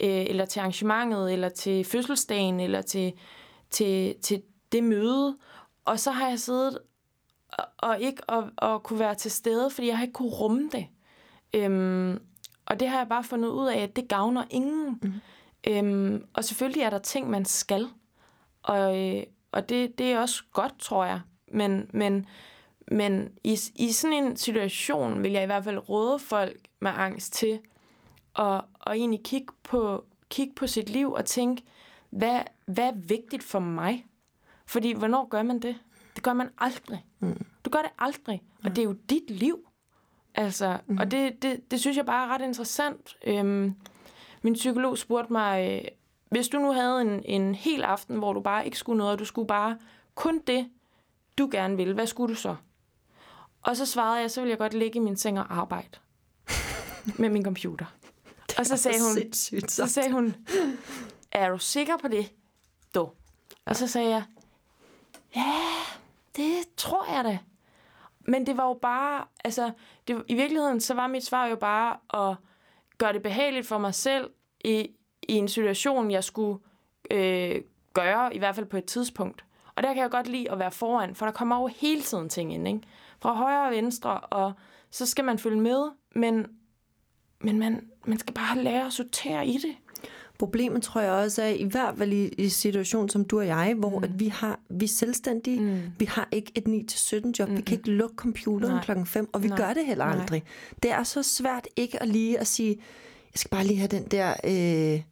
[0.00, 3.12] øh, eller til arrangementet, eller til fødselsdagen, eller til,
[3.70, 4.42] til, til
[4.72, 5.36] det møde.
[5.84, 6.78] Og så har jeg siddet
[7.52, 10.70] og, og ikke og, og kunne være til stede, fordi jeg har ikke kunne rumme
[10.72, 10.86] det.
[11.54, 12.20] Øhm,
[12.66, 15.00] og det har jeg bare fundet ud af, at det gavner ingen.
[15.02, 15.12] Mm.
[15.66, 17.88] Øhm, og selvfølgelig er der ting, man skal.
[18.62, 21.20] Og, øh, og det, det er også godt, tror jeg.
[21.48, 22.26] Men, men,
[22.88, 27.32] men i, i sådan en situation vil jeg i hvert fald råde folk med angst
[27.32, 27.60] til
[28.38, 28.54] at,
[28.86, 31.62] at egentlig kigge på, kigge på sit liv og tænke,
[32.10, 34.06] hvad, hvad er vigtigt for mig?
[34.66, 35.76] Fordi hvornår gør man det?
[36.14, 37.04] Det gør man aldrig.
[37.20, 37.46] Mm.
[37.64, 38.42] Du gør det aldrig.
[38.64, 39.68] Og det er jo dit liv.
[40.34, 40.98] Altså, mm.
[40.98, 43.16] Og det, det, det synes jeg bare er ret interessant.
[43.26, 43.74] Øhm,
[44.42, 45.88] min psykolog spurgte mig, øh,
[46.30, 49.18] hvis du nu havde en, en hel aften, hvor du bare ikke skulle noget, og
[49.18, 49.78] du skulle bare
[50.14, 50.68] kun det,
[51.38, 52.56] du gerne vil, hvad skulle du så?
[53.62, 55.98] Og så svarede jeg, så vil jeg godt ligge i min seng og arbejde
[57.18, 57.86] med min computer.
[58.58, 59.32] Og så sagde hun,
[59.68, 60.34] så sagde hun,
[61.32, 62.32] er du sikker på det?
[62.94, 63.10] Du.
[63.64, 64.22] Og så sagde jeg,
[65.36, 65.52] ja,
[66.36, 67.38] det tror jeg da.
[68.20, 69.70] Men det var jo bare, altså,
[70.08, 71.96] det, i virkeligheden, så var mit svar jo bare
[72.30, 72.36] at
[72.98, 74.30] gøre det behageligt for mig selv
[74.64, 74.90] i,
[75.22, 76.58] i en situation, jeg skulle
[77.10, 79.44] øh, gøre, i hvert fald på et tidspunkt.
[79.76, 82.28] Og der kan jeg godt lide at være foran, for der kommer jo hele tiden
[82.28, 82.80] ting ind, ikke?
[83.20, 84.52] Fra højre og venstre, og
[84.90, 86.46] så skal man følge med, men,
[87.40, 89.76] men man, man skal bare lære at sortere i det.
[90.38, 93.74] Problemet tror jeg også er, i hvert fald i, i situation som du og jeg,
[93.78, 94.04] hvor mm.
[94.04, 95.80] at vi, har, vi er selvstændige, mm.
[95.98, 97.56] vi har ikke et 9-17 job, mm.
[97.56, 99.56] vi kan ikke lukke computeren klokken 5, og vi Nej.
[99.56, 100.42] gør det heller aldrig.
[100.42, 100.76] Nej.
[100.82, 102.70] Det er så svært ikke at lige at sige,
[103.32, 104.34] jeg skal bare lige have den der...
[104.44, 105.02] Øh,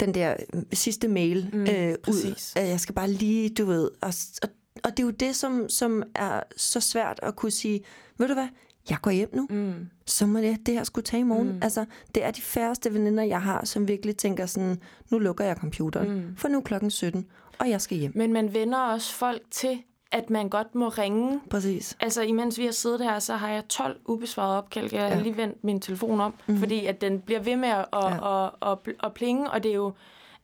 [0.00, 0.36] den der
[0.72, 2.52] sidste mail mm, øh, ud.
[2.56, 4.48] Jeg skal bare lige, du ved, og, og,
[4.84, 7.80] og det er jo det, som, som er så svært at kunne sige,
[8.18, 8.48] ved du hvad,
[8.90, 9.74] jeg går hjem nu, mm.
[10.06, 11.52] så må det, det her skulle tage i morgen.
[11.52, 11.58] Mm.
[11.62, 14.80] Altså, det er de færreste veninder, jeg har, som virkelig tænker sådan,
[15.10, 16.36] nu lukker jeg computeren, mm.
[16.36, 17.26] for nu er klokken 17,
[17.58, 18.12] og jeg skal hjem.
[18.14, 19.82] Men man vender også folk til,
[20.14, 21.40] at man godt må ringe.
[21.50, 21.96] Præcis.
[22.00, 24.92] Altså, imens vi har siddet her, så har jeg 12 ubesvarede opkald.
[24.92, 25.22] Jeg har ja.
[25.22, 26.58] lige vendt min telefon om, mm.
[26.58, 28.44] fordi at den bliver ved med at, at, ja.
[28.44, 29.92] at, at, at plinge, og det er jo,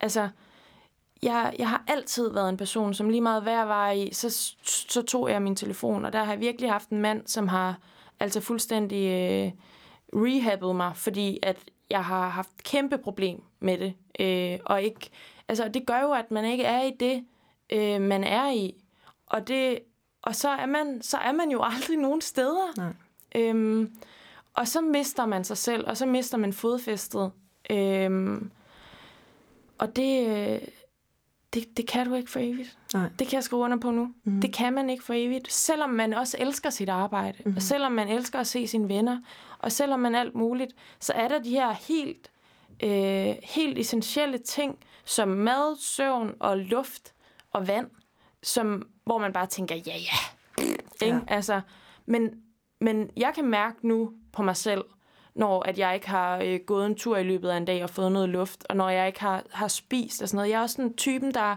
[0.01, 0.29] altså,
[1.23, 5.03] jeg, jeg har altid været en person, som lige meget hver var i, så, så
[5.03, 7.79] tog jeg min telefon, og der har jeg virkelig haft en mand, som har
[8.21, 9.53] altså fuldstændig øh,
[10.15, 11.57] rehabbet mig, fordi at
[11.91, 15.11] jeg har haft kæmpe problem med det, øh, og ikke,
[15.49, 17.25] altså det gør jo, at man ikke er i det,
[17.73, 18.75] øh, man er i,
[19.31, 19.79] og det,
[20.23, 22.77] og så er man, så er man jo aldrig nogen steder.
[22.77, 22.93] Nej.
[23.35, 23.93] Øhm,
[24.55, 27.33] og så mister man sig selv, og så mister man fodfæstet.
[27.71, 28.51] Øhm,
[29.79, 30.61] og det,
[31.55, 32.79] det, det kan du ikke for evigt.
[32.95, 33.09] Nej.
[33.19, 34.15] Det kan jeg skrive under på nu.
[34.25, 34.41] Mm.
[34.41, 35.53] Det kan man ikke for evigt.
[35.53, 37.57] Selvom man også elsker sit arbejde, mm.
[37.57, 39.21] og selvom man elsker at se sine venner,
[39.59, 42.31] og selvom man alt muligt, så er der de her helt,
[42.83, 47.15] øh, helt essentielle ting, som mad, søvn og luft
[47.51, 47.91] og vand,
[48.43, 50.65] som, hvor man bare tænker, ja, ja.
[51.03, 51.17] Ikke?
[51.17, 51.21] Ja.
[51.29, 51.61] Altså,
[52.07, 52.31] men,
[52.81, 54.85] men jeg kan mærke nu på mig selv,
[55.35, 57.91] når at jeg ikke har øh, gået en tur i løbet af en dag og
[57.91, 60.51] fået noget luft, og når jeg ikke har, har spist og sådan noget.
[60.51, 61.57] Jeg er også sådan typen, der...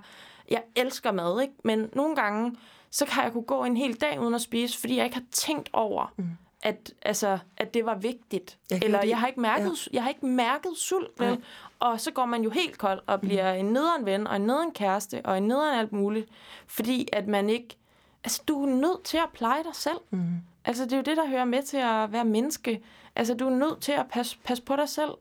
[0.49, 1.53] Jeg elsker mad, ikke?
[1.63, 2.55] Men nogle gange,
[2.91, 5.25] så kan jeg kunne gå en hel dag uden at spise, fordi jeg ikke har
[5.31, 6.25] tænkt over, mm.
[6.63, 8.57] At, altså, at det var vigtigt.
[8.69, 9.95] Jeg Eller lide- jeg har ikke mærket, ja.
[9.95, 11.43] jeg har ikke mærket sult, vel?
[11.79, 13.59] Og så går man jo helt kold og bliver mm.
[13.59, 16.29] en nederen ven, og en nederen kæreste, og en nederen alt muligt.
[16.67, 17.77] Fordi at man ikke...
[18.23, 19.97] Altså, du er nødt til at pleje dig selv.
[20.09, 20.27] Mm.
[20.65, 22.83] Altså, det er jo det, der hører med til at være menneske.
[23.15, 25.11] Altså, du er nødt til at passe, passe på dig selv.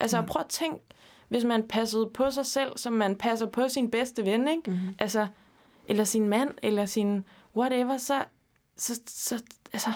[0.00, 0.26] Altså, mm.
[0.26, 0.84] prøv at tænke,
[1.28, 4.70] hvis man passede på sig selv, som man passer på sin bedste ven, ikke?
[4.70, 4.78] Mm.
[4.98, 5.26] Altså,
[5.88, 7.24] eller sin mand, eller sin
[7.56, 8.24] whatever, så,
[8.76, 9.90] så, så altså,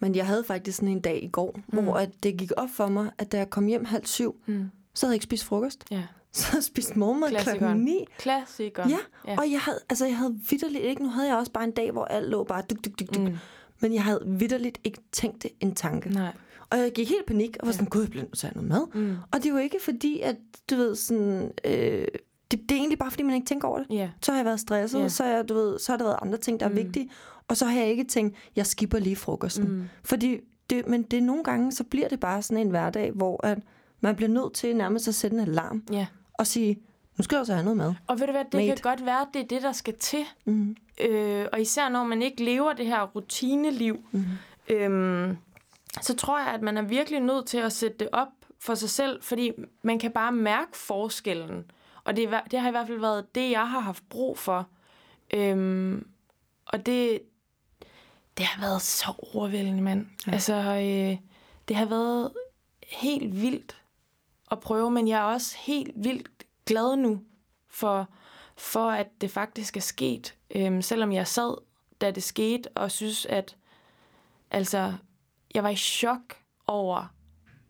[0.00, 1.82] Men jeg havde faktisk sådan en dag i går, mm.
[1.82, 4.70] hvor at det gik op for mig, at da jeg kom hjem halv syv, mm.
[4.94, 5.84] så havde jeg ikke spist frokost.
[5.90, 6.02] ja.
[6.32, 8.04] Så havde jeg spist morgenmad klokken ni.
[8.18, 8.90] Klassikeren.
[8.90, 9.30] Ja, ja.
[9.32, 11.70] ja, og jeg havde, altså, jeg havde vidderligt ikke, nu havde jeg også bare en
[11.70, 13.22] dag, hvor alt lå bare duk, duk, duk, duk.
[13.24, 13.36] Mm.
[13.80, 16.08] Men jeg havde vidderligt ikke tænkt det en tanke.
[16.10, 16.32] Nej.
[16.70, 18.52] Og jeg gik helt i panik, og var sådan, gud, jeg bliver nødt til at
[18.52, 19.02] have noget mad.
[19.02, 19.16] Mm.
[19.32, 20.36] Og det jo ikke fordi, at
[20.70, 21.72] du ved sådan, øh,
[22.50, 23.86] det, det er egentlig bare fordi, man ikke tænker over det.
[23.90, 24.10] Ja.
[24.22, 25.02] Så har jeg været stresset, Ja.
[25.02, 25.10] yeah.
[25.10, 26.76] så, jeg, du ved, så har der været andre ting, der er Mm.
[26.76, 27.10] vigtige.
[27.48, 29.68] Og så har jeg ikke tænkt, jeg skipper lige frokosten.
[29.68, 29.88] Mm.
[30.04, 33.58] Fordi det, men det nogle gange, så bliver det bare sådan en hverdag, hvor at
[34.00, 36.06] man bliver nødt til nærmest at sætte en alarm ja.
[36.34, 36.78] og sige,
[37.18, 37.94] nu skal jeg også have noget mad.
[38.06, 38.66] Og ved du hvad, det Mate.
[38.66, 40.24] kan godt være, at det er det, der skal til.
[40.44, 40.76] Mm.
[41.08, 44.24] Øh, og især når man ikke lever det her rutineliv, Mm.
[44.68, 45.36] øhm,
[46.02, 48.28] så tror jeg, at man er virkelig nødt til at sætte det op
[48.60, 51.64] for sig selv, fordi man kan bare mærke forskellen.
[52.04, 54.68] Og det, det har i hvert fald været det, jeg har haft brug for.
[55.34, 56.06] Øhm,
[56.66, 57.20] og det,
[58.38, 60.06] det har været så overvældende, mand.
[60.26, 60.32] Ja.
[60.32, 61.18] Altså, øh,
[61.68, 62.32] det har været
[62.88, 63.82] helt vildt
[64.50, 66.28] at prøve, men jeg er også helt vildt
[66.66, 67.20] glad nu
[67.68, 68.08] for,
[68.56, 70.34] for at det faktisk er sket.
[70.50, 71.56] Øhm, selvom jeg sad,
[72.00, 73.56] da det skete, og synes, at
[74.50, 74.94] altså,
[75.54, 77.12] jeg var i chok over,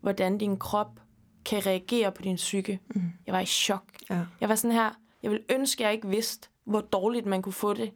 [0.01, 1.01] hvordan din krop
[1.45, 2.81] kan reagere på din psyke.
[2.89, 3.13] Mm.
[3.27, 3.85] Jeg var i chok.
[4.11, 4.21] Ja.
[4.41, 4.91] Jeg var sådan her,
[5.23, 7.93] jeg ville ønske, at jeg ikke vidste, hvor dårligt man kunne få det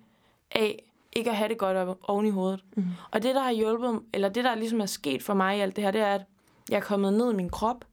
[0.51, 0.83] af
[1.13, 2.65] ikke at have det godt op, oven i hovedet.
[2.77, 2.85] Mm.
[3.11, 5.77] Og det, der har hjulpet, eller det, der ligesom er sket for mig i alt
[5.77, 6.25] det her, det er, at
[6.71, 7.85] jeg er kommet ned i min krop.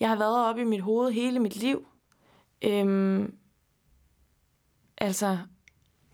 [0.00, 1.86] Jeg har været oppe i mit hoved hele mit liv.
[2.62, 3.34] Øhm,
[4.98, 5.38] altså...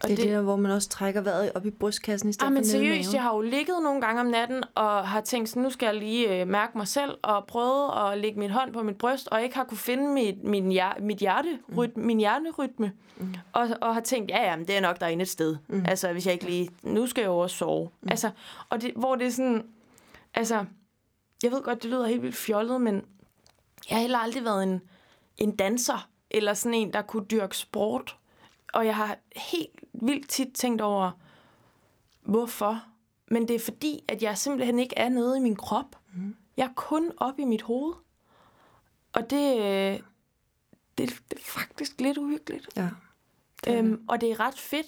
[0.03, 2.47] Og Det er det, der, hvor man også trækker vejret op i brystkassen i stedet
[2.47, 5.49] Ah, men for seriøst, jeg har jo ligget nogle gange om natten og har tænkt,
[5.49, 8.73] sådan, nu skal jeg lige øh, mærke mig selv og prøve at lægge min hånd
[8.73, 12.07] på mit bryst, og ikke har kunne finde mit, min, hjer, mit hjerterytme, mm.
[12.07, 12.93] min hjernerytme.
[13.17, 13.35] Mm.
[13.53, 15.57] Og, og har tænkt, ja, ja, men det er nok derinde et sted.
[15.69, 15.85] Mm.
[15.89, 16.69] Altså, hvis jeg ikke lige...
[16.83, 17.91] Nu skal jeg jo også sove.
[18.01, 18.09] Mm.
[18.11, 18.31] Altså,
[18.69, 19.65] og det, hvor det er sådan...
[20.35, 20.65] Altså,
[21.43, 22.95] jeg ved godt, det lyder helt vildt fjollet, men
[23.91, 24.81] jeg har heller aldrig været en,
[25.39, 28.17] en danser, eller sådan en, der kunne dyrke sport.
[28.73, 31.11] Og jeg har helt vildt tit tænkt over,
[32.23, 32.85] hvorfor.
[33.31, 35.97] Men det er fordi, at jeg simpelthen ikke er nede i min krop.
[36.15, 36.37] Mm.
[36.57, 37.95] Jeg er kun oppe i mit hoved.
[39.13, 40.01] Og det, øh,
[40.99, 42.69] det, det er faktisk lidt uhyggeligt.
[42.77, 42.89] Ja.
[43.69, 44.87] Øhm, og det er ret fedt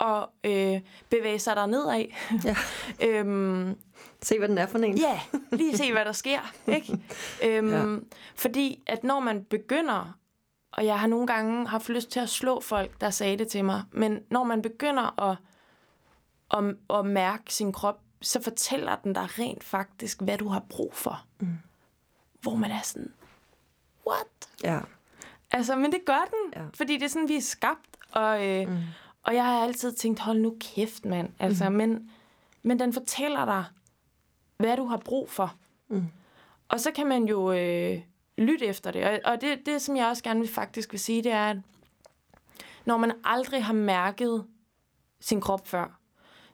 [0.00, 2.04] at øh, bevæge sig der nedad.
[2.44, 2.56] ja.
[3.08, 3.76] øhm,
[4.22, 4.98] Se, hvad den er for en.
[4.98, 5.20] Ja,
[5.52, 6.52] lige se, hvad der sker.
[6.66, 6.98] Ikke?
[7.44, 7.96] øhm, Ja.
[8.34, 10.18] Fordi at når man begynder,
[10.76, 13.64] og jeg har nogle gange haft lyst til at slå folk, der sagde det til
[13.64, 15.36] mig, men når man begynder at,
[16.50, 20.94] at, at mærke sin krop, så fortæller den dig rent faktisk, hvad du har brug
[20.94, 21.24] for.
[21.40, 21.48] Mm.
[22.40, 23.12] Hvor man er sådan,
[24.06, 24.26] what?
[24.64, 24.80] Ja.
[25.50, 26.68] Altså, men det gør den, Ja.
[26.74, 27.96] fordi det er sådan, vi er skabt.
[28.12, 28.78] Og, øh, mm.
[29.22, 31.32] og jeg har altid tænkt, hold nu kæft, mand.
[31.38, 31.76] Altså, mm.
[31.76, 32.10] men,
[32.62, 33.64] men den fortæller dig,
[34.56, 35.54] hvad du har brug for.
[35.88, 36.04] Mm.
[36.68, 38.00] Og så kan man jo øh,
[38.38, 39.04] lytte efter det.
[39.04, 41.56] Og, og det, det, som jeg også gerne vil faktisk vil sige, det er, at
[42.84, 44.44] når man aldrig har mærket
[45.20, 46.00] sin krop før,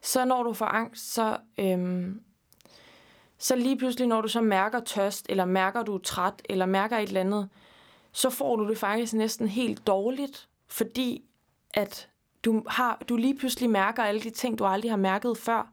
[0.02, 2.22] så når du får angst, så, øhm,
[3.38, 6.98] så lige pludselig, når du så mærker tørst, eller mærker du er træt, eller mærker
[6.98, 7.48] et eller andet,
[8.12, 11.24] så får du det faktisk næsten helt dårligt, fordi
[11.74, 12.08] at
[12.44, 15.72] du, har, du lige pludselig mærker alle de ting, du aldrig har mærket før.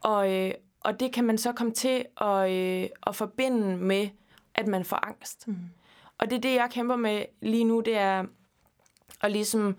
[0.00, 4.08] Og, øh, og det kan man så komme til at, øh, at forbinde med,
[4.54, 5.48] at man får angst.
[5.48, 5.56] Mm.
[6.18, 8.24] Og det er det, jeg kæmper med lige nu, det er
[9.20, 9.76] at ligesom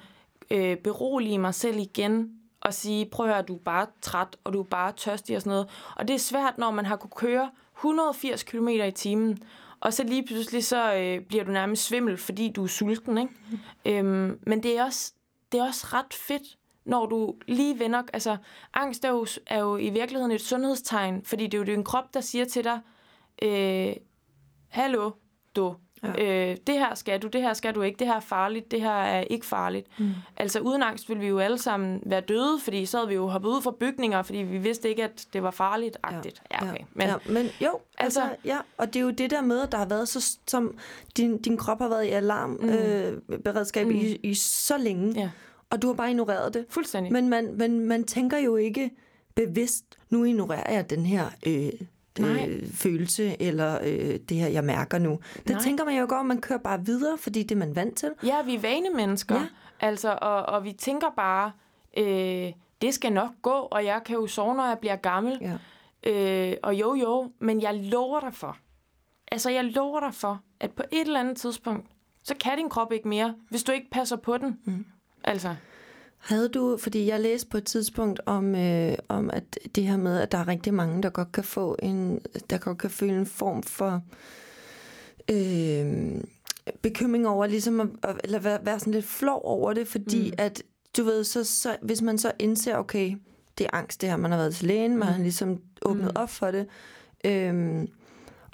[0.52, 4.54] øh, berolige mig selv igen og sige, prøv at høre, du er bare træt, og
[4.54, 5.70] du er bare tørstig og sådan noget.
[5.96, 9.40] Og det er svært, når man har kunne køre 180 km i timen,
[9.80, 13.32] Og så lige pludselig, så øh, bliver du nærmest svimmel, fordi du er sulten, ikke?
[13.52, 13.58] Mm.
[13.92, 15.14] Øhm, men det er, også,
[15.52, 18.04] det er også ret fedt, når du lige vender...
[18.14, 18.38] Altså,
[18.74, 22.14] angst er jo, er jo i virkeligheden et sundhedstegn, fordi det er jo din krop,
[22.14, 22.80] der siger til dig,
[23.42, 23.96] øh,
[24.76, 25.12] hallo,
[25.56, 26.52] du, Ja.
[26.52, 28.82] Øh, det her skal du, det her skal du ikke, det her er farligt, det
[28.82, 29.88] her er ikke farligt.
[30.00, 30.10] Mm.
[30.38, 33.28] Altså uden angst ville vi jo alle sammen være døde, fordi så havde vi jo
[33.28, 35.98] hoppet ud fra bygninger, fordi vi vidste ikke, at det var farligt.
[36.08, 36.42] -agtigt.
[36.52, 36.66] Ja.
[36.66, 36.84] Ja, okay.
[36.94, 39.72] men, ja, men jo, altså, altså, ja, og det er jo det der med, at
[39.72, 40.78] der har været så, som
[41.18, 43.94] din, din krop har været i alarmberedskab mm.
[43.94, 44.06] øh, mm.
[44.06, 45.30] i, i så længe, ja.
[45.70, 46.66] og du har bare ignoreret det.
[46.70, 47.14] Fuldstændig.
[47.14, 48.92] Men man, man, man tænker jo ikke
[49.36, 51.88] bevidst, nu ignorerer jeg den her øh,
[52.20, 55.20] øh, følelse, eller øh, det her, jeg mærker nu.
[55.34, 55.62] Det Nej.
[55.62, 58.12] tænker man jo godt, man kører bare videre, fordi det er man vant til.
[58.24, 59.48] Ja, vi er vane mennesker, ja.
[59.80, 61.52] altså, og, og vi tænker bare,
[61.98, 62.52] øh,
[62.82, 65.38] det skal nok gå, og jeg kan jo sove, når jeg bliver gammel.
[65.42, 65.58] Ja.
[66.52, 68.58] Øh, og jo, jo, men jeg lover dig for,
[69.32, 71.88] altså jeg lover dig for, at på et eller andet tidspunkt,
[72.24, 74.60] så kan din krop ikke mere, hvis du ikke passer på den.
[74.66, 74.86] Mm.
[75.24, 75.56] Altså.
[76.26, 80.20] Havde du, fordi jeg læste på et tidspunkt om, øh, om at det her med,
[80.20, 83.26] at der er rigtig mange, der godt kan få en, der godt kan føle en
[83.26, 84.02] form for
[85.32, 86.22] øh,
[86.82, 90.36] bekymring over, ligesom at, eller være, være sådan lidt flov over det, fordi mm.
[90.38, 90.64] at,
[90.98, 93.16] du ved, så, så, hvis man så indser, okay,
[93.58, 95.14] det er angst, det her, man har været til lægen, man mm.
[95.14, 96.22] har ligesom åbnet mm.
[96.22, 96.68] op for det,
[97.26, 97.88] øh,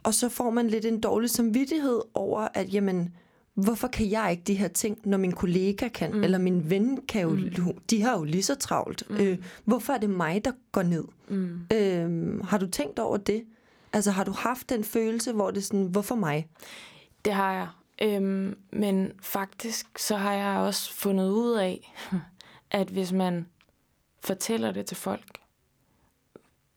[0.04, 3.16] og så får man lidt en dårlig samvittighed over, at jamen,
[3.54, 6.24] hvorfor kan jeg ikke de her ting, når min kollega kan, mm.
[6.24, 7.78] eller min ven kan jo, mm.
[7.90, 9.04] de har jo lige så travlt.
[9.10, 9.16] Mm.
[9.16, 11.04] Øh, hvorfor er det mig, der går ned?
[11.28, 11.60] Mm.
[11.74, 13.44] Øh, har du tænkt over det?
[13.94, 16.48] Altså har du haft den følelse, hvor det er sådan, hvorfor mig?
[17.26, 17.68] Det har jeg.
[18.02, 21.94] Øhm, men faktisk så har jeg også fundet ud af,
[22.72, 23.46] at hvis man
[24.24, 25.40] fortæller det til folk,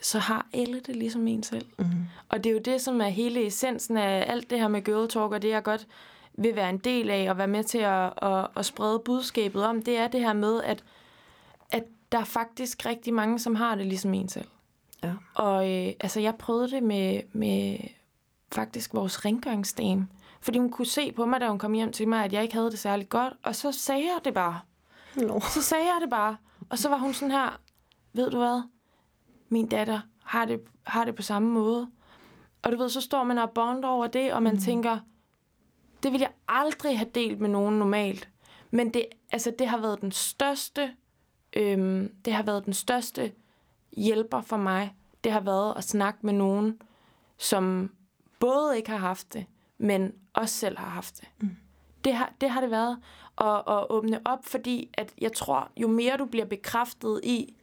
[0.03, 1.67] så har alle det ligesom en selv.
[1.79, 1.85] Mm.
[2.29, 5.09] Og det er jo det, som er hele essensen af alt det her med girl
[5.09, 5.87] talk, og det er godt
[6.39, 9.83] vil være en del af og være med til at, at, at sprede budskabet om,
[9.83, 10.85] det er det her med, at,
[11.71, 14.49] at der er faktisk rigtig mange, som har det ligesom en selv.
[15.03, 15.13] Ja.
[15.35, 17.79] Og øh, altså, jeg prøvede det med, med
[18.53, 20.09] faktisk vores rengøringsdame,
[20.41, 22.55] fordi hun kunne se på mig, da hun kom hjem til mig, at jeg ikke
[22.55, 24.61] havde det særligt godt, og så sagde jeg det bare.
[25.17, 25.41] No.
[25.41, 26.37] Så sagde jeg det bare.
[26.71, 27.61] Og så var hun sådan her,
[28.13, 28.63] ved du hvad,
[29.49, 31.89] min datter har det, har det på samme måde.
[32.63, 34.61] Og du ved, så står man og bonder over det, og man mm.
[34.61, 34.99] tænker,
[36.05, 38.29] det vil jeg aldrig have delt med nogen normalt.
[38.71, 40.91] Men det, altså, det har været den største,
[41.53, 43.33] øhm, det har været den største
[43.97, 44.95] hjælper for mig.
[45.25, 46.83] Det har været at snakke med nogen,
[47.39, 47.91] som
[48.41, 49.47] både ikke har haft det,
[49.79, 51.29] men også selv har haft det.
[51.41, 51.57] Mm.
[52.05, 52.99] Det, har, det har det været
[53.41, 57.55] at, at åbne op, fordi at jeg tror, jo mere du bliver bekræftet i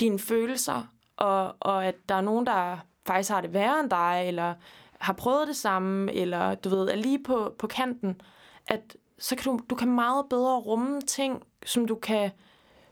[0.00, 0.82] dine følelser,
[1.16, 4.54] og, og at der er nogen, der faktisk har det værre end dig, eller
[5.00, 8.20] har prøvet det samme, eller du ved, er lige på, på kanten,
[8.66, 12.30] at så kan du, du kan meget bedre rumme ting, som du kan,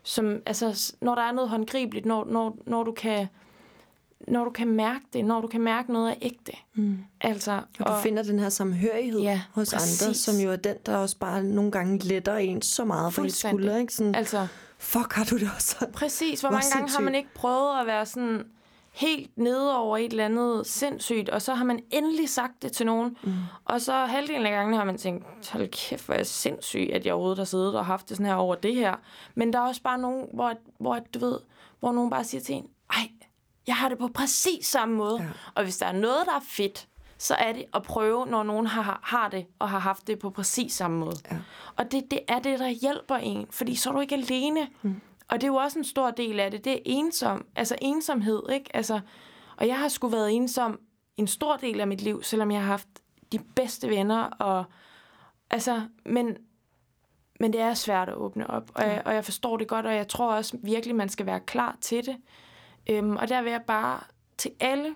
[0.03, 3.27] som, altså, når der er noget håndgribeligt, når, når, når du kan,
[4.27, 6.51] når du kan mærke det, når du kan mærke noget af ægte.
[6.73, 6.97] Mm.
[7.21, 10.01] Altså, og du og, finder den her samhørighed ja, hos præcis.
[10.01, 13.23] andre, som jo er den, der også bare nogle gange letter en så meget for
[13.23, 13.77] de skulder.
[13.77, 13.93] Ikke?
[13.93, 16.39] Sådan, altså, fuck, har du det også Præcis.
[16.39, 18.43] Hvor, mange gange har man ikke prøvet at være sådan,
[18.99, 22.85] helt nede over et eller andet sindssygt, og så har man endelig sagt det til
[22.85, 23.33] nogen, mm.
[23.65, 27.05] og så halvdelen af gangen har man tænkt, hold kæft, hvor er jeg sindssyg, at
[27.05, 28.95] jeg overhovedet har siddet og haft det sådan her over det her.
[29.35, 31.39] Men der er også bare nogen, hvor, hvor du ved,
[31.79, 33.09] hvor nogen bare siger til en, ej,
[33.67, 35.21] jeg har det på præcis samme måde.
[35.21, 35.27] Ja.
[35.55, 38.67] Og hvis der er noget, der er fedt, så er det at prøve, når nogen
[38.67, 41.15] har, har det, og har haft det på præcis samme måde.
[41.31, 41.37] Ja.
[41.75, 44.67] Og det, det er det, der hjælper en, fordi så er du ikke alene.
[44.81, 45.01] Mm.
[45.29, 46.65] Og det er jo også en stor del af det.
[46.65, 48.75] Det er ensom, altså ensomhed, ikke?
[48.75, 48.99] Altså,
[49.57, 50.79] og jeg har sgu været ensom
[51.17, 52.87] en stor del af mit liv, selvom jeg har haft
[53.31, 54.23] de bedste venner.
[54.23, 54.65] Og,
[55.49, 56.37] altså, men,
[57.39, 59.95] men det er svært at åbne op, og jeg, og jeg forstår det godt, og
[59.95, 62.17] jeg tror også virkelig, man skal være klar til det.
[62.89, 63.99] Øhm, og der vil jeg bare
[64.37, 64.95] til alle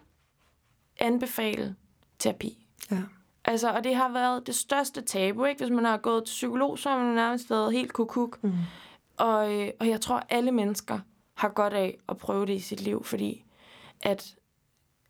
[1.00, 1.76] anbefale
[2.20, 2.68] terapi.
[2.92, 3.02] Ja.
[3.46, 5.64] Altså, og det har været det største tabu, ikke?
[5.64, 8.44] Hvis man har gået til psykolog, så har man nærmest været helt kukuk.
[8.44, 8.52] Mm.
[9.18, 11.00] Og, øh, og jeg tror, alle mennesker
[11.34, 13.44] har godt af at prøve det i sit liv, fordi
[14.02, 14.36] at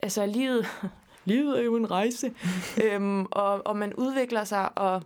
[0.01, 0.66] altså, livet,
[1.26, 2.34] livet er jo en rejse,
[2.84, 5.01] øhm, og, og man udvikler sig, og,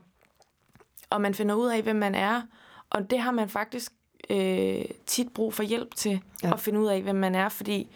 [1.09, 2.41] og man finder ud af, hvem man er,
[2.89, 3.93] og det har man faktisk
[4.29, 6.53] øh, tit brug for hjælp til, ja.
[6.53, 7.87] at finde ud af, hvem man er, fordi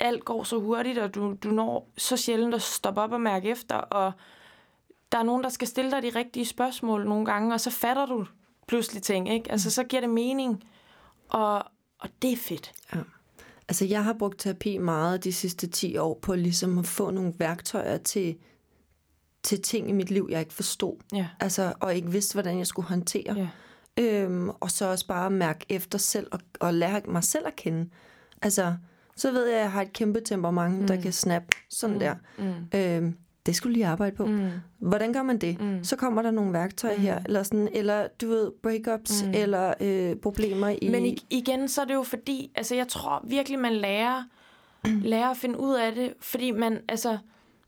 [0.00, 3.48] alt går så hurtigt, og du, du når så sjældent at stoppe op og mærke
[3.48, 4.12] efter, og
[5.12, 8.06] der er nogen, der skal stille dig de rigtige spørgsmål nogle gange, og så fatter
[8.06, 8.26] du
[8.70, 9.52] pludselig ting, ikke?
[9.52, 10.64] Altså, så giver det mening,
[11.28, 11.64] og,
[11.98, 12.72] og det er fedt.
[12.94, 13.00] Ja.
[13.68, 17.32] Altså, jeg har brugt terapi meget de sidste 10 år på ligesom at få nogle
[17.38, 18.36] værktøjer til
[19.42, 20.96] til ting i mit liv, jeg ikke forstod.
[21.12, 21.26] Ja.
[21.40, 23.34] Altså, og ikke vidste, hvordan jeg skulle håndtere.
[23.36, 23.48] Ja.
[24.04, 27.90] Øhm, og så også bare mærke efter selv og, og lære mig selv at kende.
[28.42, 28.74] Altså,
[29.16, 30.86] så ved jeg, at jeg har et kæmpe temperament, mm.
[30.86, 32.00] der kan snap sådan mm.
[32.00, 32.14] der.
[32.38, 32.78] Mm.
[32.78, 33.16] Øhm,
[33.46, 34.26] det skulle lige arbejde på.
[34.26, 34.50] Mm.
[34.78, 35.60] Hvordan gør man det?
[35.60, 35.84] Mm.
[35.84, 37.02] Så kommer der nogle værktøjer mm.
[37.02, 39.30] her, eller sådan, eller du ved, breakups, mm.
[39.34, 40.88] eller øh, problemer i...
[40.88, 44.24] Men igen, så er det jo fordi, altså jeg tror virkelig, man lærer,
[45.12, 47.18] lærer at finde ud af det, fordi man, altså,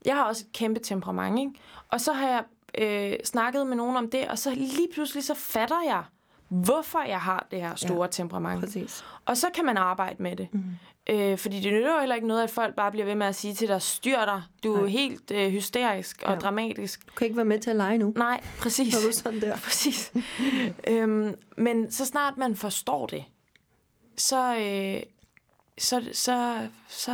[0.05, 1.51] jeg har også et kæmpe temperament, ikke?
[1.89, 2.43] Og så har jeg
[2.77, 6.03] øh, snakket med nogen om det, og så lige pludselig så fatter jeg,
[6.53, 8.59] hvorfor jeg har det her store ja, temperament.
[8.59, 9.03] Præcis.
[9.25, 10.47] Og så kan man arbejde med det.
[10.51, 10.63] Mm.
[11.09, 13.35] Øh, fordi det nytter jo heller ikke noget, at folk bare bliver ved med at
[13.35, 14.87] sige til dig, styr dig, du er Nej.
[14.87, 16.39] helt øh, hysterisk og Ja.
[16.39, 17.07] dramatisk.
[17.07, 18.13] Du kan ikke være med til at lege nu.
[18.17, 18.93] Nej, præcis.
[18.93, 19.57] Når du sådan der.
[19.65, 20.13] Præcis.
[20.87, 23.23] øhm, men så snart man forstår det,
[24.17, 25.01] så, øh,
[25.77, 27.11] så, så, så,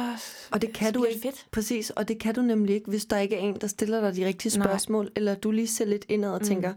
[0.51, 1.21] Og det kan så du ikke.
[1.21, 1.45] fedt.
[1.51, 4.15] Præcis, og det kan du nemlig ikke, hvis der ikke er en, der stiller dig
[4.15, 4.67] de rigtige Nej.
[4.67, 6.47] spørgsmål, eller du lige ser lidt indad og mm.
[6.47, 6.73] tænker,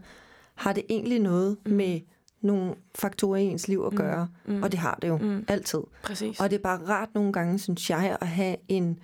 [0.55, 1.71] har det egentlig noget mm.
[1.71, 1.99] med
[2.43, 4.27] nogle faktorer i ens liv at gøre?
[4.45, 4.63] Mm.
[4.63, 5.45] Og det har det jo, mm.
[5.47, 5.79] altid.
[6.03, 6.39] Præcis.
[6.39, 8.99] Og det er bare rart nogle gange, synes jeg, at have en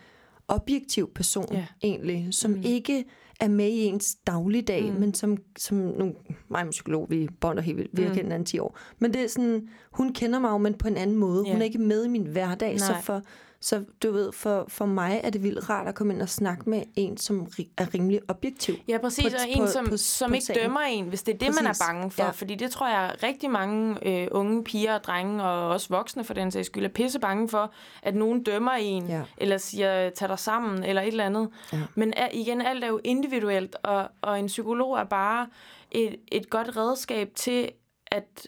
[0.48, 1.66] objektiv person Ja.
[1.84, 2.62] egentlig, som mm.
[2.64, 3.06] ikke
[3.40, 5.00] er med i ens dagligdag, mm.
[5.00, 6.14] men som, som nu,
[6.50, 9.14] mig og min psykolog, vi bonder helt vildt, vi har kendt hinanden 10 år, men
[9.14, 11.44] det er sådan, hun kender mig jo, men på en anden måde.
[11.46, 11.52] Ja.
[11.52, 13.02] Hun er ikke med i min hverdag, så Nej.
[13.02, 13.22] for,
[13.62, 16.70] så du ved, for, for mig er det vildt rart at komme ind og snakke
[16.70, 17.48] med en, som
[17.78, 18.76] er rimelig objektiv.
[18.88, 19.34] Ja, præcis.
[19.34, 20.62] på- og en, som, på- som på ikke sagen.
[20.64, 21.84] dømmer en, hvis det er det, man er Præcis.
[21.88, 22.24] bange for.
[22.24, 22.30] Ja.
[22.30, 26.34] Fordi det tror jeg, rigtig mange øh, unge piger og drenge, og også voksne for
[26.34, 27.72] den sags skyld, er pisse bange for,
[28.04, 29.22] at nogen dømmer en, Ja.
[29.38, 31.50] eller siger, tag dig sammen, eller et eller andet.
[31.74, 31.82] Ja.
[31.96, 35.48] Men er, igen, alt er jo individuelt, og, og en psykolog er bare
[35.92, 37.72] et, et godt redskab til
[38.08, 38.48] at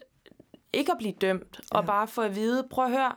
[0.74, 1.78] ikke at blive dømt, ja.
[1.78, 3.12] og bare få at vide, prøv at høre,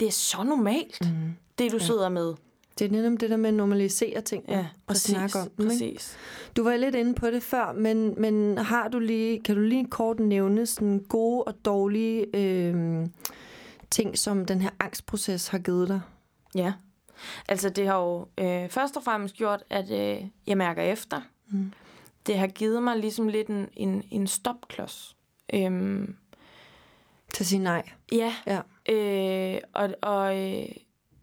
[0.00, 1.36] det er så normalt, mm.
[1.58, 1.84] det du ja.
[1.84, 2.34] sidder med.
[2.78, 5.10] Det er netop det der med at normalisere ting Ja, og præcis.
[5.10, 5.70] snakke om dem.
[5.70, 5.70] Ikke?
[5.70, 6.16] præcis.
[6.56, 9.86] Du var lidt inde på det før, men, men har du lige, kan du lige
[9.86, 13.06] kort nævne sådan gode og dårlige øh,
[13.90, 16.00] ting, som den her angstproces har givet dig?
[16.54, 16.72] Ja.
[17.48, 21.20] Altså, det har jo øh, først og fremmest gjort, at øh, jeg mærker efter.
[21.50, 21.72] Mm.
[22.26, 25.16] Det har givet mig ligesom lidt en, en, en stopklods.
[25.54, 26.16] Øhm,
[27.34, 27.82] Til at sige nej.
[28.12, 28.60] ja, Ja.
[28.88, 30.68] Øh, og, og, øh,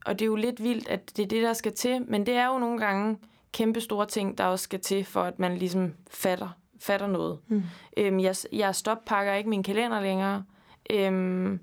[0.06, 2.02] og det er jo lidt vildt, at det er det, der skal til.
[2.08, 3.18] Men det er jo nogle gange
[3.52, 6.50] kæmpe store ting, der også skal til, for at man ligesom fatter,
[6.80, 7.40] fatter noget.
[7.48, 7.64] Mm.
[7.98, 10.44] Øhm, jeg, jeg stoppakker ikke min kalender længere.
[10.90, 11.60] Øhm,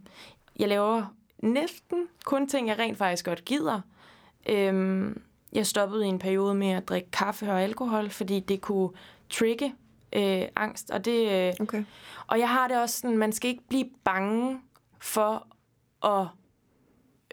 [0.59, 3.80] jeg laver næsten kun ting, jeg rent faktisk godt gider.
[4.48, 5.22] Øhm,
[5.53, 8.90] jeg stoppede i en periode med at drikke kaffe og alkohol, fordi det kunne
[9.30, 9.74] trigge
[10.12, 10.90] øh, angst.
[10.90, 11.84] Og, det, øh, Okay.
[12.26, 14.61] og jeg har det også sådan, man skal ikke blive bange
[15.00, 15.46] for
[16.05, 16.26] at,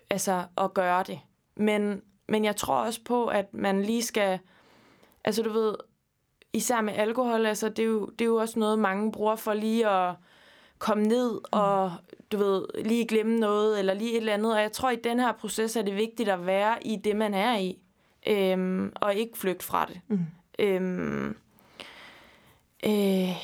[0.09, 1.19] altså, at gøre det.
[1.55, 4.39] Men, men jeg tror også på, at man lige skal...
[5.23, 5.75] Altså du ved,
[6.53, 9.53] især med alkohol, altså det er jo, det er jo også noget, mange bruger for
[9.53, 10.15] lige at
[10.79, 11.91] komme ned og
[12.31, 14.53] du ved, lige glemme noget, eller lige et eller andet.
[14.53, 17.33] Og jeg tror, i den her proces er det vigtigt at være i det, man
[17.33, 17.79] er i,
[18.27, 20.01] øhm, og ikke flygte fra det.
[20.07, 20.19] Mm.
[20.59, 21.37] Øhm,
[22.85, 23.35] øh,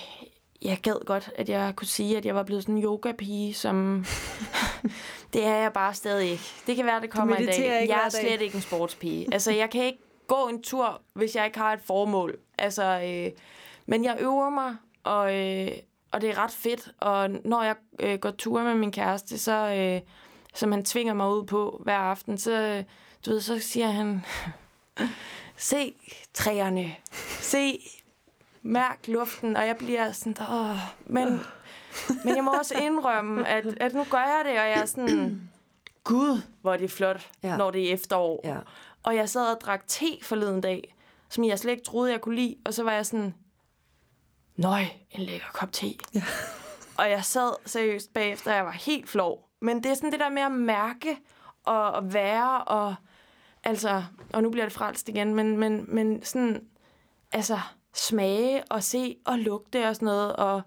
[0.65, 4.05] jeg gad godt, at jeg kunne sige, at jeg var blevet sådan en yoga-pige, som...
[5.33, 6.43] det er jeg bare stadig ikke.
[6.67, 7.89] Det kan være, det kommer en mediterer dag.
[7.89, 8.11] Jeg er dag.
[8.11, 9.27] slet ikke en sportspige.
[9.31, 12.37] altså, jeg kan ikke gå en tur, hvis jeg ikke har et formål.
[12.57, 13.31] Altså, øh,
[13.85, 15.71] men jeg øver mig, og, øh,
[16.11, 16.91] og det er ret fedt.
[16.99, 20.01] Og når jeg øh, går tur med min kæreste, så, øh,
[20.53, 22.83] som han tvinger mig ud på hver aften, så, øh,
[23.25, 24.25] du ved, så siger han,
[25.57, 25.95] se
[26.33, 26.95] træerne,
[27.39, 27.79] se,
[28.65, 31.39] mærk luften, og jeg bliver sådan, åh, men,
[32.25, 35.49] men jeg må også indrømme, at, at nu gør jeg det, og jeg er sådan,
[36.03, 37.57] gud, hvor er det flot, Ja.
[37.57, 38.41] når det er efterår.
[38.43, 38.57] Ja.
[39.03, 40.95] Og jeg sad og drak te forleden dag,
[41.29, 42.55] som jeg slet ikke troede, jeg kunne lide.
[42.65, 43.33] Og så var jeg sådan,
[44.55, 45.87] nøj, en lækker kop te.
[46.15, 46.23] Ja.
[46.97, 49.49] Og jeg sad seriøst bagefter, og jeg var helt flov.
[49.61, 51.17] Men det er sådan det der med at mærke
[51.63, 52.95] og være, og
[53.63, 54.03] altså,
[54.33, 56.63] og nu bliver det frelst igen, men, men, men sådan,
[57.31, 57.59] altså,
[57.95, 60.61] smage og se og lugte og sådan noget, og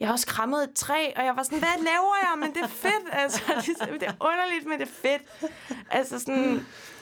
[0.00, 2.38] jeg har også krammet et træ, og jeg var sådan, hvad laver jeg?
[2.38, 3.40] Men det er fedt, altså.
[4.00, 5.22] Det er underligt, men det er fedt.
[5.90, 6.60] Altså sådan,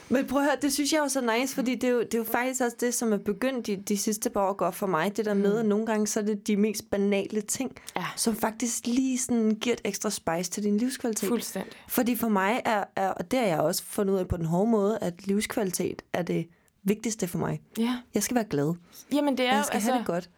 [0.08, 2.00] Men prøv at høre, det synes jeg er jo så nice, fordi det er jo,
[2.00, 4.74] det er jo faktisk også det, som er begyndt de, de sidste par år op
[4.74, 5.16] for mig.
[5.16, 8.04] Det der med, at nogle gange så er det de mest banale ting, Ja.
[8.16, 11.28] som faktisk lige sådan giver et ekstra spice til din livskvalitet.
[11.28, 11.72] fuldstændig.
[11.88, 14.44] Fordi for mig er, er, og det har jeg også fundet ud af på den
[14.46, 16.46] hårde måde, at livskvalitet er det
[16.84, 17.60] vigtigste for mig.
[17.78, 17.98] Ja.
[18.14, 18.74] Jeg skal være glad.
[19.12, 20.30] Jamen, det er Og jeg skal altså, have det godt.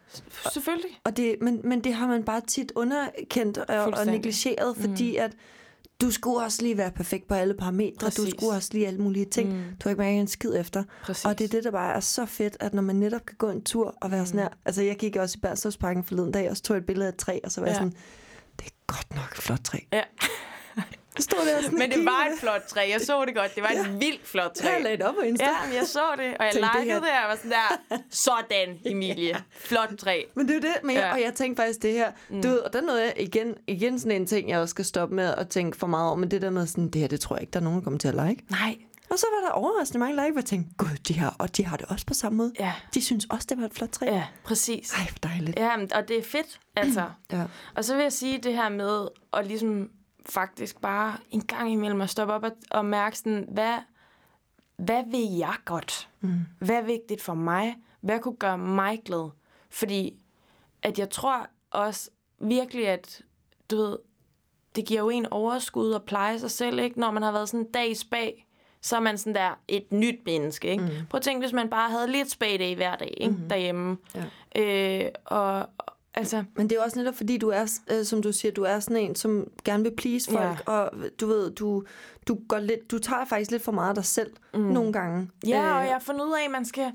[0.53, 0.99] Selvfølgelig.
[1.03, 5.23] Og det, men, men det har man bare tit underkendt og, og negligeret, fordi mm.
[5.23, 5.35] at
[6.01, 7.93] du skulle også lige være perfekt på alle parametre.
[7.99, 8.29] Du Præcis.
[8.29, 9.49] skulle også lige alle mulige ting.
[9.49, 9.63] Mm.
[9.63, 10.83] Du har ikke mærket en skid efter.
[11.03, 11.25] Præcis.
[11.25, 13.49] Og det er det, der bare er så fedt, at når man netop kan gå
[13.49, 14.25] en tur og være mm.
[14.25, 14.49] sådan her.
[14.65, 17.11] Altså, jeg gik også i Bergstovsparken forleden dag, og så tog jeg et billede af
[17.11, 17.67] et træ, og så var.
[17.67, 17.71] Ja.
[17.71, 17.93] jeg sådan,
[18.59, 19.77] det er godt nok et flot træ.
[19.93, 20.01] Ja.
[21.19, 22.89] Stod der sådan Men det var et flot træ.
[22.91, 23.55] Jeg så det godt.
[23.55, 24.69] Det var et vildt flot træ.
[24.69, 25.45] Jeg lagde det op på Insta.
[25.45, 27.97] Ja, jeg så det, og jeg Tænkte, det likede her- det, og var sådan der,
[28.09, 29.43] sådan, Emilie.
[29.51, 30.21] Flot træ.
[30.35, 31.13] Men det er det, men jeg, Ja.
[31.13, 32.41] og jeg tænkte faktisk det her, mm.
[32.41, 34.85] du ved, og der er noget, jeg- igen, igen sådan en ting, jeg også skal
[34.85, 37.19] stoppe med at tænke for meget over, men det der med sådan, det her, det
[37.19, 38.43] tror jeg ikke, der er nogen, der kommer til at like.
[38.51, 38.75] Nej.
[39.09, 41.65] Og så var der overraskende mange like, hvor jeg tænkte, gud, de har, og de
[41.65, 42.51] har det også på samme måde.
[42.59, 44.05] Ja, De synes også, det var et flot træ.
[44.05, 44.91] ja, præcis.
[44.93, 45.59] Ej, hvor dejligt.
[45.59, 47.03] Ja, og det er fedt, altså.
[47.31, 47.43] Ja.
[47.75, 49.89] Og så vil jeg sige det her med at ligesom
[50.29, 53.77] faktisk bare en gang imellem at stoppe op og, og mærke sådan, hvad,
[54.77, 56.09] hvad vil jeg godt?
[56.21, 56.39] Mm.
[56.59, 57.75] Hvad er vigtigt for mig?
[58.01, 59.29] Hvad kunne gøre mig glad?
[59.69, 60.19] Fordi
[60.81, 62.09] at jeg tror også
[62.39, 63.21] virkelig, at
[63.71, 63.97] du ved,
[64.75, 66.99] det giver jo en overskud at pleje sig selv, ikke?
[66.99, 68.47] Når man har været sådan en dag bag,
[68.81, 70.83] så er man sådan der et nyt menneske, ikke?
[70.83, 70.89] Mm.
[71.09, 73.35] Prøv at tænke, hvis man bare havde lidt spag hver dag, ikke?
[73.35, 73.49] Mm.
[73.49, 73.97] Derhjemme.
[74.15, 74.25] Ja.
[75.05, 75.69] Øh, og-
[76.13, 78.63] altså, Men det er jo også netop fordi, du er, øh, som du siger, du
[78.63, 80.71] er sådan en, som gerne vil please folk, Ja.
[80.73, 81.83] og du ved, du,
[82.27, 84.59] du, går lidt, du tager faktisk lidt for meget af dig selv mm.
[84.59, 85.29] nogle gange.
[85.47, 86.91] Ja, Øh, og jeg har fundet ud af, at man skal,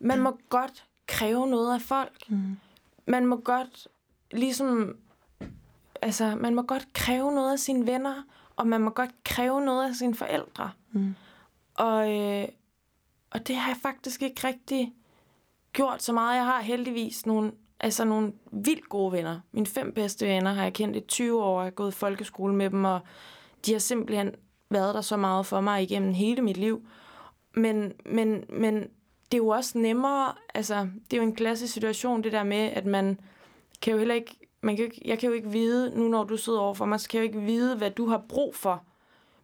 [0.00, 2.22] man må godt kræve noget af folk.
[2.28, 2.56] Mm.
[3.06, 3.88] Man må godt
[4.32, 4.96] ligesom,
[6.02, 8.22] altså, man må godt kræve noget af sine venner,
[8.56, 10.70] og man må godt kræve noget af sine forældre.
[10.92, 11.14] Mm.
[11.74, 12.48] Og, øh,
[13.30, 14.94] og det har jeg faktisk ikke rigtig
[15.72, 16.36] gjort så meget.
[16.36, 17.52] Jeg har heldigvis nogle,
[17.82, 19.40] altså nogle vildt gode venner.
[19.52, 21.60] Mine fem bedste venner har jeg kendt i 20 år.
[21.60, 23.00] Jeg har gået i folkeskole med dem, og
[23.66, 24.34] de har simpelthen
[24.70, 26.86] været der så meget for mig igennem hele mit liv.
[27.54, 28.74] Men, men, men
[29.32, 32.70] det er jo også nemmere, altså det er jo en klassisk situation, det der med,
[32.72, 33.20] at man
[33.82, 36.24] kan jo heller ikke, man kan jo ikke jeg kan jo ikke vide, nu når
[36.24, 38.84] du sidder overfor mig, så kan jeg jo ikke vide, hvad du har brug for,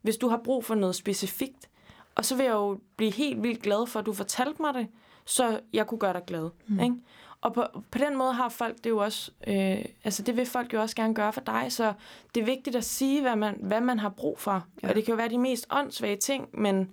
[0.03, 1.69] hvis du har brug for noget specifikt.
[2.15, 4.87] Og så vil jeg jo blive helt vildt glad for, at du fortalte mig det,
[5.25, 6.51] så jeg kunne gøre dig glad.
[6.67, 6.81] Mm.
[6.81, 6.97] Ikke?
[7.41, 10.73] Og på, på den måde har folk det jo også, øh, altså det vil folk
[10.75, 11.93] jo også gerne gøre for dig, så
[12.35, 14.67] det er vigtigt at sige, hvad man, hvad man har brug for.
[14.83, 14.89] Ja.
[14.89, 16.91] Og det kan jo være de mest åndssvage ting, men,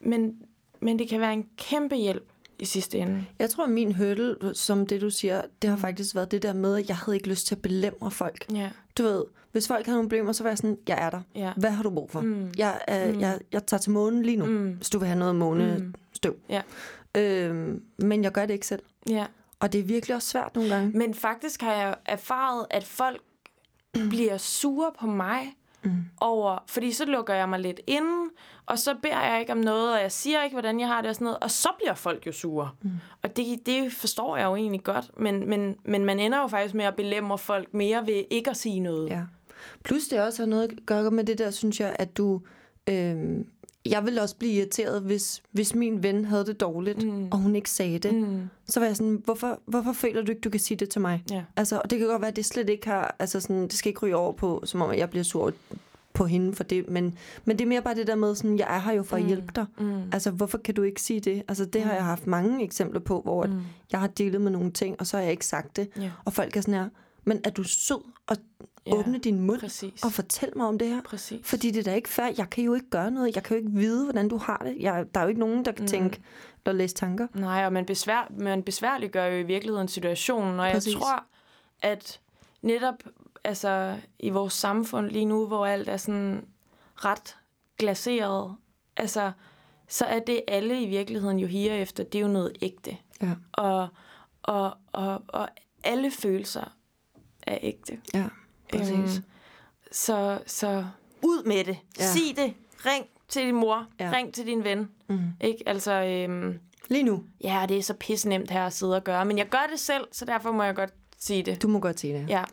[0.00, 0.36] men,
[0.80, 2.28] men det kan være en kæmpe hjælp
[2.58, 3.24] i sidste ende.
[3.38, 6.76] Jeg tror, min hurdle, som det du siger, det har faktisk været det der med,
[6.76, 8.46] at jeg havde ikke lyst til at belemre folk.
[8.52, 11.20] Ja, Du ved, hvis folk har nogle problemer, så var jeg sådan, jeg er der.
[11.34, 12.20] ja, Hvad har du brug for?
[12.20, 12.50] Mm.
[12.58, 13.20] Jeg, er, mm.
[13.20, 14.70] jeg, jeg tager til månen lige nu, mm.
[14.72, 16.32] hvis du vil have noget månestøv.
[16.32, 16.38] Mm.
[16.48, 16.62] ja,
[17.16, 18.82] Øhm, men jeg gør det ikke selv.
[19.08, 19.26] Ja.
[19.60, 20.98] Og det er virkelig også svært nogle gange.
[20.98, 23.20] Men faktisk har jeg erfaret, at folk
[23.92, 26.04] bliver sure på mig mm.
[26.20, 28.30] over, fordi så lukker jeg mig lidt inde,
[28.66, 31.08] og så beder jeg ikke om noget, og jeg siger ikke, hvordan jeg har det
[31.08, 32.70] og sådan noget, og så bliver folk jo sure.
[32.82, 32.90] Mm.
[33.22, 36.74] Og det, det forstår jeg jo egentlig godt, men, men, men man ender jo faktisk
[36.74, 39.08] med at belemre folk mere ved ikke at sige noget.
[39.08, 39.22] Ja.
[39.84, 42.40] Plus det også har noget at gøre med det der, synes jeg, at du...
[42.88, 43.46] Øhm,
[43.90, 47.28] jeg ville også blive irriteret, hvis, hvis min ven havde det dårligt, mm.
[47.30, 48.14] og hun ikke sagde det.
[48.14, 48.48] Mm.
[48.66, 51.24] Så var jeg sådan, hvorfor, hvorfor føler du ikke, du kan sige det til mig?
[51.30, 51.42] Ja.
[51.56, 53.16] Altså, og det kan godt være, at det slet ikke har...
[53.18, 55.52] Altså sådan, det skal ikke ryge over på, som om jeg bliver sur
[56.12, 56.88] på hende for det.
[56.88, 59.16] Men, men det er mere bare det der med, sådan, jeg er her jo for
[59.16, 59.66] at hjælpe dig.
[59.78, 60.02] Mm.
[60.12, 61.42] Altså, hvorfor kan du ikke sige det?
[61.48, 63.60] Altså, det har jeg haft mange eksempler på, hvor mm.
[63.92, 65.88] jeg har delet med nogle ting, og så har jeg ikke sagt det.
[65.96, 66.10] Ja.
[66.24, 66.88] Og folk er sådan her,
[67.24, 68.36] men er du sød og
[68.88, 70.04] Ja, åbne din mund præcis.
[70.04, 71.02] og fortæl mig om det her?
[71.02, 71.46] Præcis.
[71.46, 72.34] Fordi det er da ikke fair.
[72.38, 73.34] Jeg kan jo ikke gøre noget.
[73.34, 74.76] Jeg kan jo ikke vide, hvordan du har det.
[74.80, 75.88] Jeg, der er jo ikke nogen, der kan Mm.
[75.88, 76.22] tænke,
[76.66, 77.26] der læse tanker.
[77.34, 80.92] Nej, og man, besvær, man besværliggør jo i virkeligheden situationen, og Præcis.
[80.94, 81.24] jeg tror,
[81.82, 82.20] at
[82.62, 82.94] netop
[83.44, 86.44] altså, i vores samfund lige nu, hvor alt er sådan
[86.96, 87.36] ret
[87.78, 88.56] glaseret,
[88.96, 89.32] altså,
[89.88, 92.96] så er det alle i virkeligheden jo higer efter, det er jo noget ægte.
[93.22, 93.34] Ja.
[93.52, 93.88] Og,
[94.42, 95.48] og, og, og
[95.84, 96.76] alle følelser
[97.42, 97.98] er ægte.
[98.14, 98.24] Ja.
[98.74, 99.08] Øhm,
[99.92, 100.84] så, så
[101.22, 101.78] ud med det.
[101.98, 102.06] Ja.
[102.12, 102.54] Sig det.
[102.86, 103.86] Ring til din mor.
[104.00, 104.10] Ja.
[104.14, 104.88] Ring til din ven.
[105.08, 105.20] Mm.
[105.40, 105.62] Ikke?
[105.66, 106.58] Altså, øhm,
[106.88, 107.24] Lige nu.
[107.44, 109.80] ja, det er så pisse nemt her at sidde og gøre, men jeg gør det
[109.80, 111.62] selv, så derfor må jeg godt sige det.
[111.62, 112.28] Du må godt sige det.
[112.28, 112.44] Ja.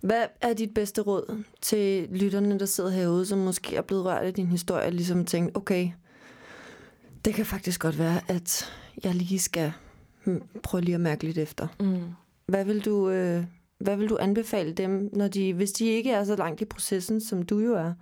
[0.00, 4.22] Hvad er dit bedste råd til lytterne, der sidder herude, som måske er blevet rørt
[4.22, 5.90] af din historie, ligesom tænkt, okay,
[7.24, 8.72] det kan faktisk godt være, at
[9.04, 9.72] jeg lige skal
[10.24, 11.68] hmm, prøve lige at mærke lidt efter.
[11.80, 12.02] Mm.
[12.46, 13.44] Hvad vil du, øh,
[13.78, 17.20] hvad vil du anbefale dem, når de, hvis de ikke er så langt i processen,
[17.20, 17.94] som du jo er?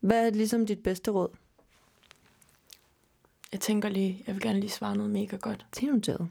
[0.00, 1.28] Hvad er ligesom dit bedste råd?
[3.52, 5.66] Jeg tænker lige, jeg vil gerne lige svare noget mega godt.
[5.74, 6.28] Det er noteret.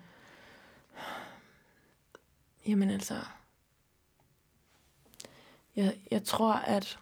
[2.67, 3.15] Jamen altså,
[5.75, 6.99] jeg, jeg tror, at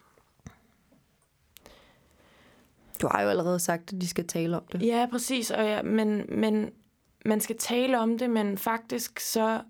[3.02, 4.82] Du har jo allerede sagt, at de skal tale om det.
[4.82, 5.50] Ja, præcis.
[5.50, 6.70] Og ja, men, men
[7.24, 9.60] man skal tale om det, men faktisk så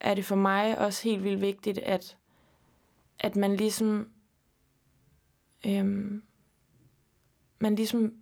[0.00, 2.16] er det for mig også helt vildt vigtigt, at,
[3.18, 4.10] at man ligesom
[5.66, 6.22] øhm,
[7.58, 8.14] man ligesom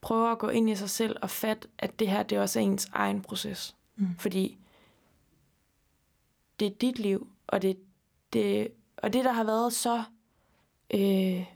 [0.00, 2.64] prøver at gå ind i sig selv og fatte, at det her, det også er
[2.64, 3.76] ens egen proces.
[3.96, 4.06] Mm.
[4.18, 4.58] Fordi
[6.60, 7.78] det er dit liv, og det,
[8.32, 10.02] det, og det der har været så
[10.94, 11.46] øh,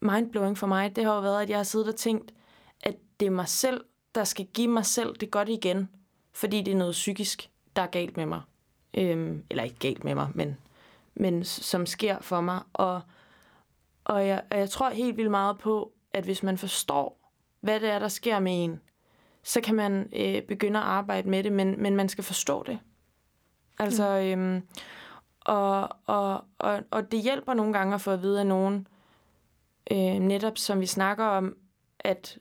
[0.00, 2.34] mindblowing for mig, det har jo været, at jeg har siddet og tænkt,
[2.80, 5.88] at det er mig selv, der skal give mig selv det godt igen,
[6.32, 8.42] fordi det er noget psykisk, der er galt med mig.
[8.94, 10.56] Øhm, eller ikke galt med mig, men,
[11.14, 12.60] men som sker for mig.
[12.72, 13.00] Og,
[14.04, 17.30] og, jeg, og jeg tror helt vildt meget på, at hvis man forstår,
[17.60, 18.80] hvad det er, der sker med en,
[19.42, 22.78] så kan man øh, begynde at arbejde med det, men, men man skal forstå det.
[23.78, 24.62] Altså, øhm,
[25.40, 28.86] og, og, og, og det hjælper nogle gange at få at vide af nogen,
[29.90, 31.56] øh, netop som vi snakker om,
[31.98, 32.38] at,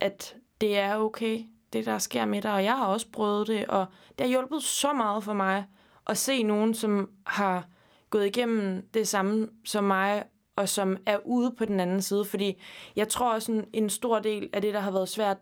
[0.00, 3.66] at det er okay, det der sker med dig, og jeg har også prøvet det,
[3.66, 5.64] og det har hjulpet så meget for mig
[6.06, 7.66] at se nogen, som har
[8.10, 10.24] gået igennem det samme som mig,
[10.56, 12.62] og som er ude på den anden side, fordi
[12.96, 15.38] jeg tror også en, en stor del af det, der har været svært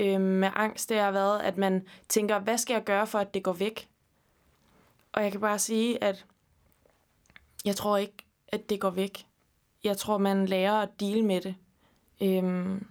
[0.00, 3.34] øh, med angst, det har været, at man tænker, hvad skal jeg gøre for, at
[3.34, 3.88] det går væk?
[5.12, 6.26] Og jeg kan bare sige, at
[7.64, 8.16] jeg tror ikke,
[8.48, 9.26] at det går væk.
[9.84, 11.54] Jeg tror, man lærer at dele med det.
[12.22, 12.86] Øhm,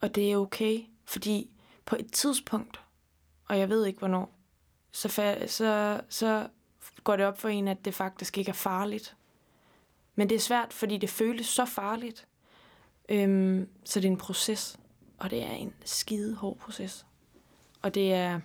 [0.00, 1.50] og det er okay, fordi
[1.86, 2.80] på et tidspunkt,
[3.48, 4.34] og jeg ved ikke hvornår,
[4.92, 6.48] så, fa- så, så
[7.04, 9.16] går det op for en, at det faktisk ikke er farligt.
[10.14, 12.26] Men det er svært, fordi det føles så farligt.
[13.08, 14.78] Øhm, så det er en proces,
[15.18, 17.06] og det er en skide hård proces.
[17.82, 18.40] Og det er...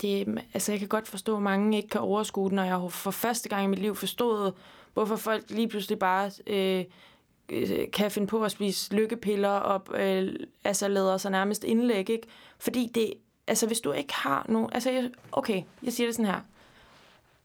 [0.00, 3.10] Det, altså jeg kan godt forstå, at mange ikke kan overskue den, når jeg for
[3.10, 4.54] første gang i mit liv forstået,
[4.92, 6.84] hvorfor folk lige pludselig bare øh,
[7.52, 10.34] Øh, kan finde på at spise lykkepiller og øh,
[10.64, 12.26] altså lader sig nærmest indlæg, ikke?
[12.58, 13.14] Fordi det,
[13.46, 16.40] altså hvis du ikke har nogen, altså jeg, okay, jeg siger det sådan her,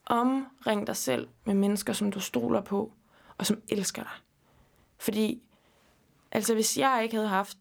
[0.06, 2.92] omring dig selv med mennesker, som du stoler på,
[3.38, 4.12] og som elsker dig.
[4.98, 5.42] Fordi,
[6.32, 7.58] altså hvis jeg ikke havde haft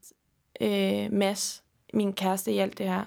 [0.61, 3.05] øh, Mads, min kæreste i alt det her,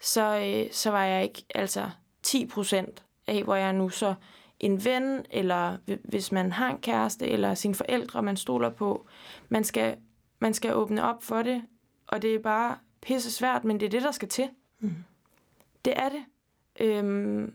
[0.00, 1.90] så, øh, så var jeg ikke altså
[2.22, 3.88] 10 procent af, hvor jeg er nu.
[3.88, 4.14] Så
[4.60, 9.06] en ven, eller hvis man har en kæreste, eller sine forældre, man stoler på,
[9.48, 9.96] man skal,
[10.38, 11.62] man skal åbne op for det,
[12.06, 14.48] og det er bare pisse svært, men det er det, der skal til.
[14.80, 14.94] Mm.
[15.84, 16.24] Det er det.
[16.80, 17.54] Øhm,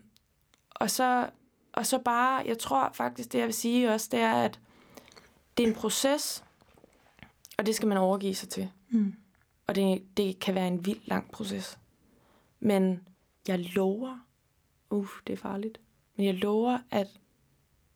[0.70, 1.30] og så,
[1.72, 4.60] og så bare, jeg tror faktisk, det jeg vil sige også, det er, at
[5.56, 6.44] det er en proces,
[7.58, 8.70] og det skal man overgive sig til.
[8.88, 9.14] Mm.
[9.66, 11.78] Og det, det kan være en vild lang proces.
[12.60, 13.08] Men
[13.48, 14.18] jeg lover,
[14.90, 15.80] uh, det er farligt,
[16.16, 17.06] men jeg lover, at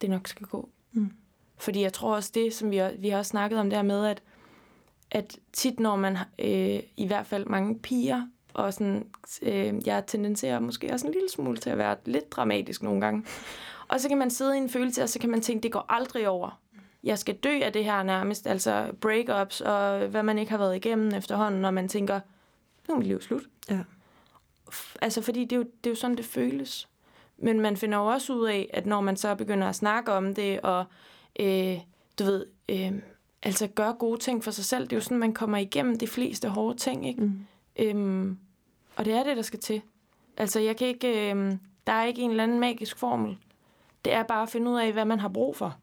[0.00, 0.68] det nok skal gå.
[0.92, 1.12] Mm.
[1.58, 4.22] Fordi jeg tror også det, som vi, vi har også snakket om der med, at,
[5.10, 9.06] at tit når man, øh, i hvert fald mange piger, og sådan,
[9.42, 13.24] øh, jeg tendenserer måske også en lille smule til at være lidt dramatisk nogle gange.
[13.88, 15.86] Og så kan man sidde i en følelse, og så kan man tænke, det går
[15.88, 16.60] aldrig over.
[17.04, 20.76] Jeg skal dø af det her nærmest, altså breakups, og hvad man ikke har været
[20.76, 22.20] igennem efterhånden, når man tænker,
[22.88, 23.42] nu er mit liv slut.
[23.70, 23.80] Ja.
[25.02, 26.88] Altså, fordi det er, jo, det er jo sådan, det føles.
[27.42, 30.34] Men man finder jo også ud af, at når man så begynder at snakke om
[30.34, 30.84] det, og
[31.40, 31.78] øh,
[32.18, 32.92] du ved, øh,
[33.42, 36.06] altså gøre gode ting for sig selv, det er jo sådan, man kommer igennem de
[36.06, 37.20] fleste hårde ting, ikke?
[37.20, 37.46] Mm.
[37.78, 38.38] Øhm,
[38.96, 39.82] og det er det, der skal til.
[40.36, 43.36] Altså, jeg kan ikke, øhm, der er ikke en eller anden magisk formel.
[44.04, 45.76] Det er bare at finde ud af, hvad man har brug for.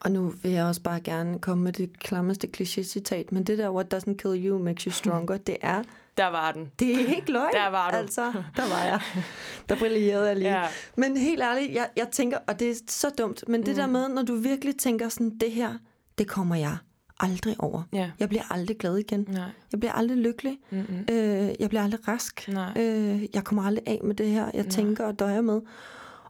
[0.00, 3.70] Og nu vil jeg også bare gerne komme med det klammeste kliché-citat, men det der,
[3.70, 5.82] what doesn't kill you makes you stronger, det er,
[6.16, 6.70] Der var den.
[6.78, 7.52] det er ikke løgn.
[7.52, 7.96] Der var du.
[7.96, 9.00] Altså, der var jeg.
[9.68, 10.50] Der brillerede jeg lige.
[10.60, 10.66] Ja.
[10.96, 13.74] Men helt ærligt, jeg, jeg tænker, og det er så dumt, men det Mm.
[13.74, 15.74] der med, når du virkelig tænker sådan, det her,
[16.18, 16.76] det kommer jeg
[17.20, 17.82] aldrig over.
[17.92, 18.10] Ja.
[18.20, 19.26] Jeg bliver aldrig glad igen.
[19.28, 19.42] Nej.
[19.72, 20.58] Jeg bliver aldrig lykkelig.
[20.70, 21.04] Mm-mm.
[21.10, 22.48] Øh, jeg bliver aldrig rask.
[22.48, 22.72] Nej.
[22.76, 25.60] Øh, jeg kommer aldrig af med det her, jeg tænker og døjer med.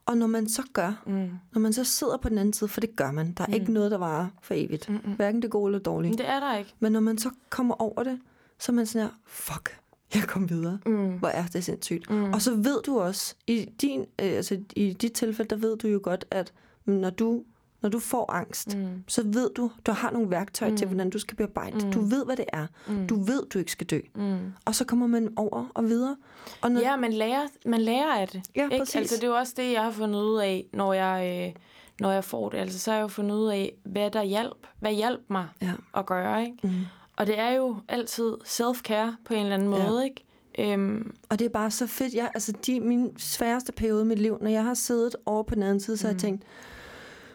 [0.06, 1.30] Og når man så gør, Mm.
[1.52, 3.54] når man så sidder på den anden side, for det gør man, der er mm.
[3.54, 4.88] ikke noget, der varer for evigt.
[4.88, 5.12] Mm-mm.
[5.12, 6.12] Hverken det gode eller dårlige.
[6.18, 6.74] Det er der ikke.
[6.80, 8.18] Men når man så kommer over det,
[8.64, 9.78] så er man sådan her, fuck,
[10.14, 10.78] jeg kom videre.
[10.86, 11.12] Mm.
[11.18, 12.10] Hvor er det sindssygt.
[12.10, 12.32] Mm.
[12.32, 15.88] Og så ved du også, i, din, øh, altså, i dit tilfælde, der ved du
[15.88, 16.52] jo godt, at
[16.84, 17.42] når du,
[17.82, 18.86] når du får angst, Mm.
[19.08, 20.76] så ved du, du har nogle værktøjer mm.
[20.76, 21.86] til, hvordan du skal bearbejde.
[21.86, 21.92] Mm.
[21.92, 22.66] Du ved, hvad det er.
[22.88, 23.06] Mm.
[23.06, 24.00] Du ved, du ikke skal dø.
[24.14, 24.52] Mm.
[24.64, 26.16] Og så kommer man over og videre.
[26.60, 28.42] Og når, Ja, man lærer, man lærer af det.
[28.56, 28.78] Ja, ikke?
[28.78, 28.96] præcis.
[28.96, 31.62] Altså, det er jo også det, jeg har fundet ud af, når jeg, øh,
[32.00, 32.58] når jeg får det.
[32.58, 35.72] Altså, så har jeg jo fundet ud af, hvad der hjælp, hvad hjælp mig Ja.
[35.96, 36.42] at gøre.
[36.44, 36.56] Ikke?
[36.62, 36.70] Mm.
[37.16, 39.88] Og det er jo altid self-care på en eller anden Ja.
[39.88, 40.04] måde.
[40.04, 40.24] Ikke?
[40.72, 42.14] Øhm, Og det er bare så fedt.
[42.14, 45.54] Jeg, altså, de, min sværeste periode i mit liv, når jeg har siddet over på
[45.54, 46.42] den anden side, så har jeg tænkt,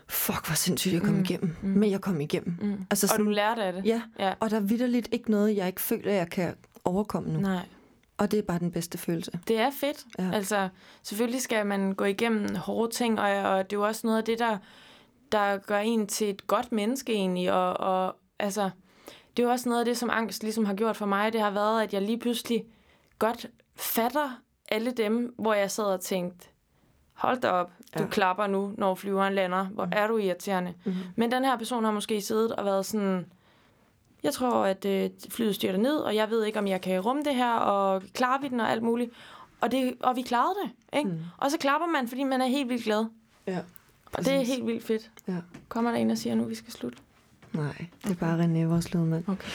[0.07, 1.19] fuck, hvor sindssygt, jeg kom Mm.
[1.21, 1.55] igennem.
[1.61, 2.55] Men jeg kom igennem.
[2.61, 2.85] mm.
[2.91, 3.85] Altså Og du sådan, lærte af det?
[3.85, 4.33] ja, ja.
[4.39, 6.55] og der er vidderligt ikke noget, jeg ikke føler, jeg kan
[6.85, 7.39] overkomme nu.
[7.39, 7.65] Nej.
[8.17, 9.31] Og det er bare den bedste følelse.
[9.47, 10.05] Det er fedt.
[10.19, 10.23] Ja.
[10.23, 10.31] Ja.
[10.33, 10.69] Altså,
[11.03, 14.23] selvfølgelig skal man gå igennem hårde ting, og, og det er jo også noget af
[14.23, 14.57] det, der
[15.31, 18.69] der gør en til et godt menneske egentlig, og, og altså,
[19.39, 21.41] det er jo også noget af det, som angst ligesom har gjort for mig, det
[21.41, 22.65] har været, at jeg lige pludselig
[23.19, 26.47] godt fatter alle dem, hvor jeg sad og tænkte,
[27.13, 28.09] hold da op, du ja.
[28.09, 29.91] klapper nu, når flyveren lander, hvor mm.
[29.95, 30.73] er du irriterende.
[30.85, 30.93] Mm.
[31.15, 33.25] Men den her person har måske siddet og været sådan,
[34.23, 37.23] jeg tror, at øh, flyet styrter ned, og jeg ved ikke, om jeg kan rumme
[37.23, 39.11] det her, og klarer vi den og alt muligt.
[39.61, 41.09] Og, det, og vi klarede det, ikke?
[41.09, 41.19] Mm.
[41.37, 43.05] Og så klapper man, fordi man er helt vildt glad.
[43.47, 43.59] Ja.
[44.13, 45.11] Og det er helt vildt fedt.
[45.27, 45.35] Ja.
[45.69, 46.97] Kommer der en og siger, nu vi skal slutte?
[47.53, 49.23] Nej, det er bare René, vores lydmand.
[49.27, 49.49] Okay.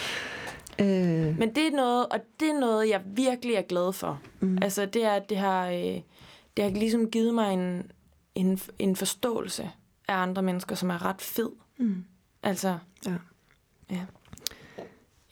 [0.79, 1.39] Øh.
[1.39, 4.21] Men det er noget, og det er noget, jeg virkelig er glad for.
[4.41, 4.59] Mm.
[4.63, 6.01] Altså, det er, det har, øh,
[6.57, 7.91] det har ligesom givet mig en,
[8.35, 9.71] en, en forståelse
[10.09, 11.51] af andre mennesker, som er ret fed.
[11.79, 12.05] Mm.
[12.43, 13.15] Altså, ja.
[13.91, 14.01] ja.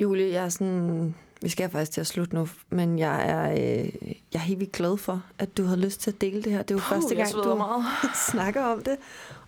[0.01, 1.15] Julie, jeg er sådan...
[1.43, 4.73] Vi skal faktisk til at slutte nu, men jeg er, øh, jeg er helt vildt
[4.73, 6.63] glad for, at du har lyst til at dele det her.
[6.63, 7.85] Det er jo Puh, første gang, du meget.
[8.31, 8.97] snakker om det.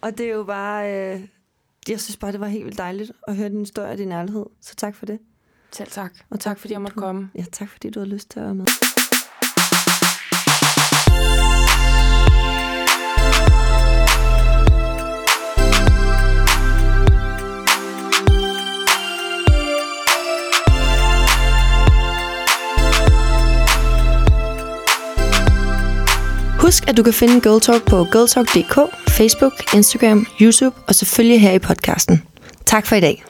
[0.01, 1.15] Og det er jo bare...
[1.15, 1.21] Øh,
[1.89, 4.47] jeg synes bare, det var helt vildt dejligt at høre din historie og din ærlighed.
[4.61, 5.18] Så tak for det.
[5.72, 6.12] Selv tak.
[6.30, 7.30] Og tak, fordi jeg måtte du, komme.
[7.35, 8.66] Ja, tak fordi du har lyst til at være med.
[26.75, 31.53] Husk, at du kan finde Girl Talk på girltalk.dk, Facebook, Instagram, YouTube og selvfølgelig her
[31.53, 32.22] i podcasten.
[32.66, 33.25] Tak for i dag.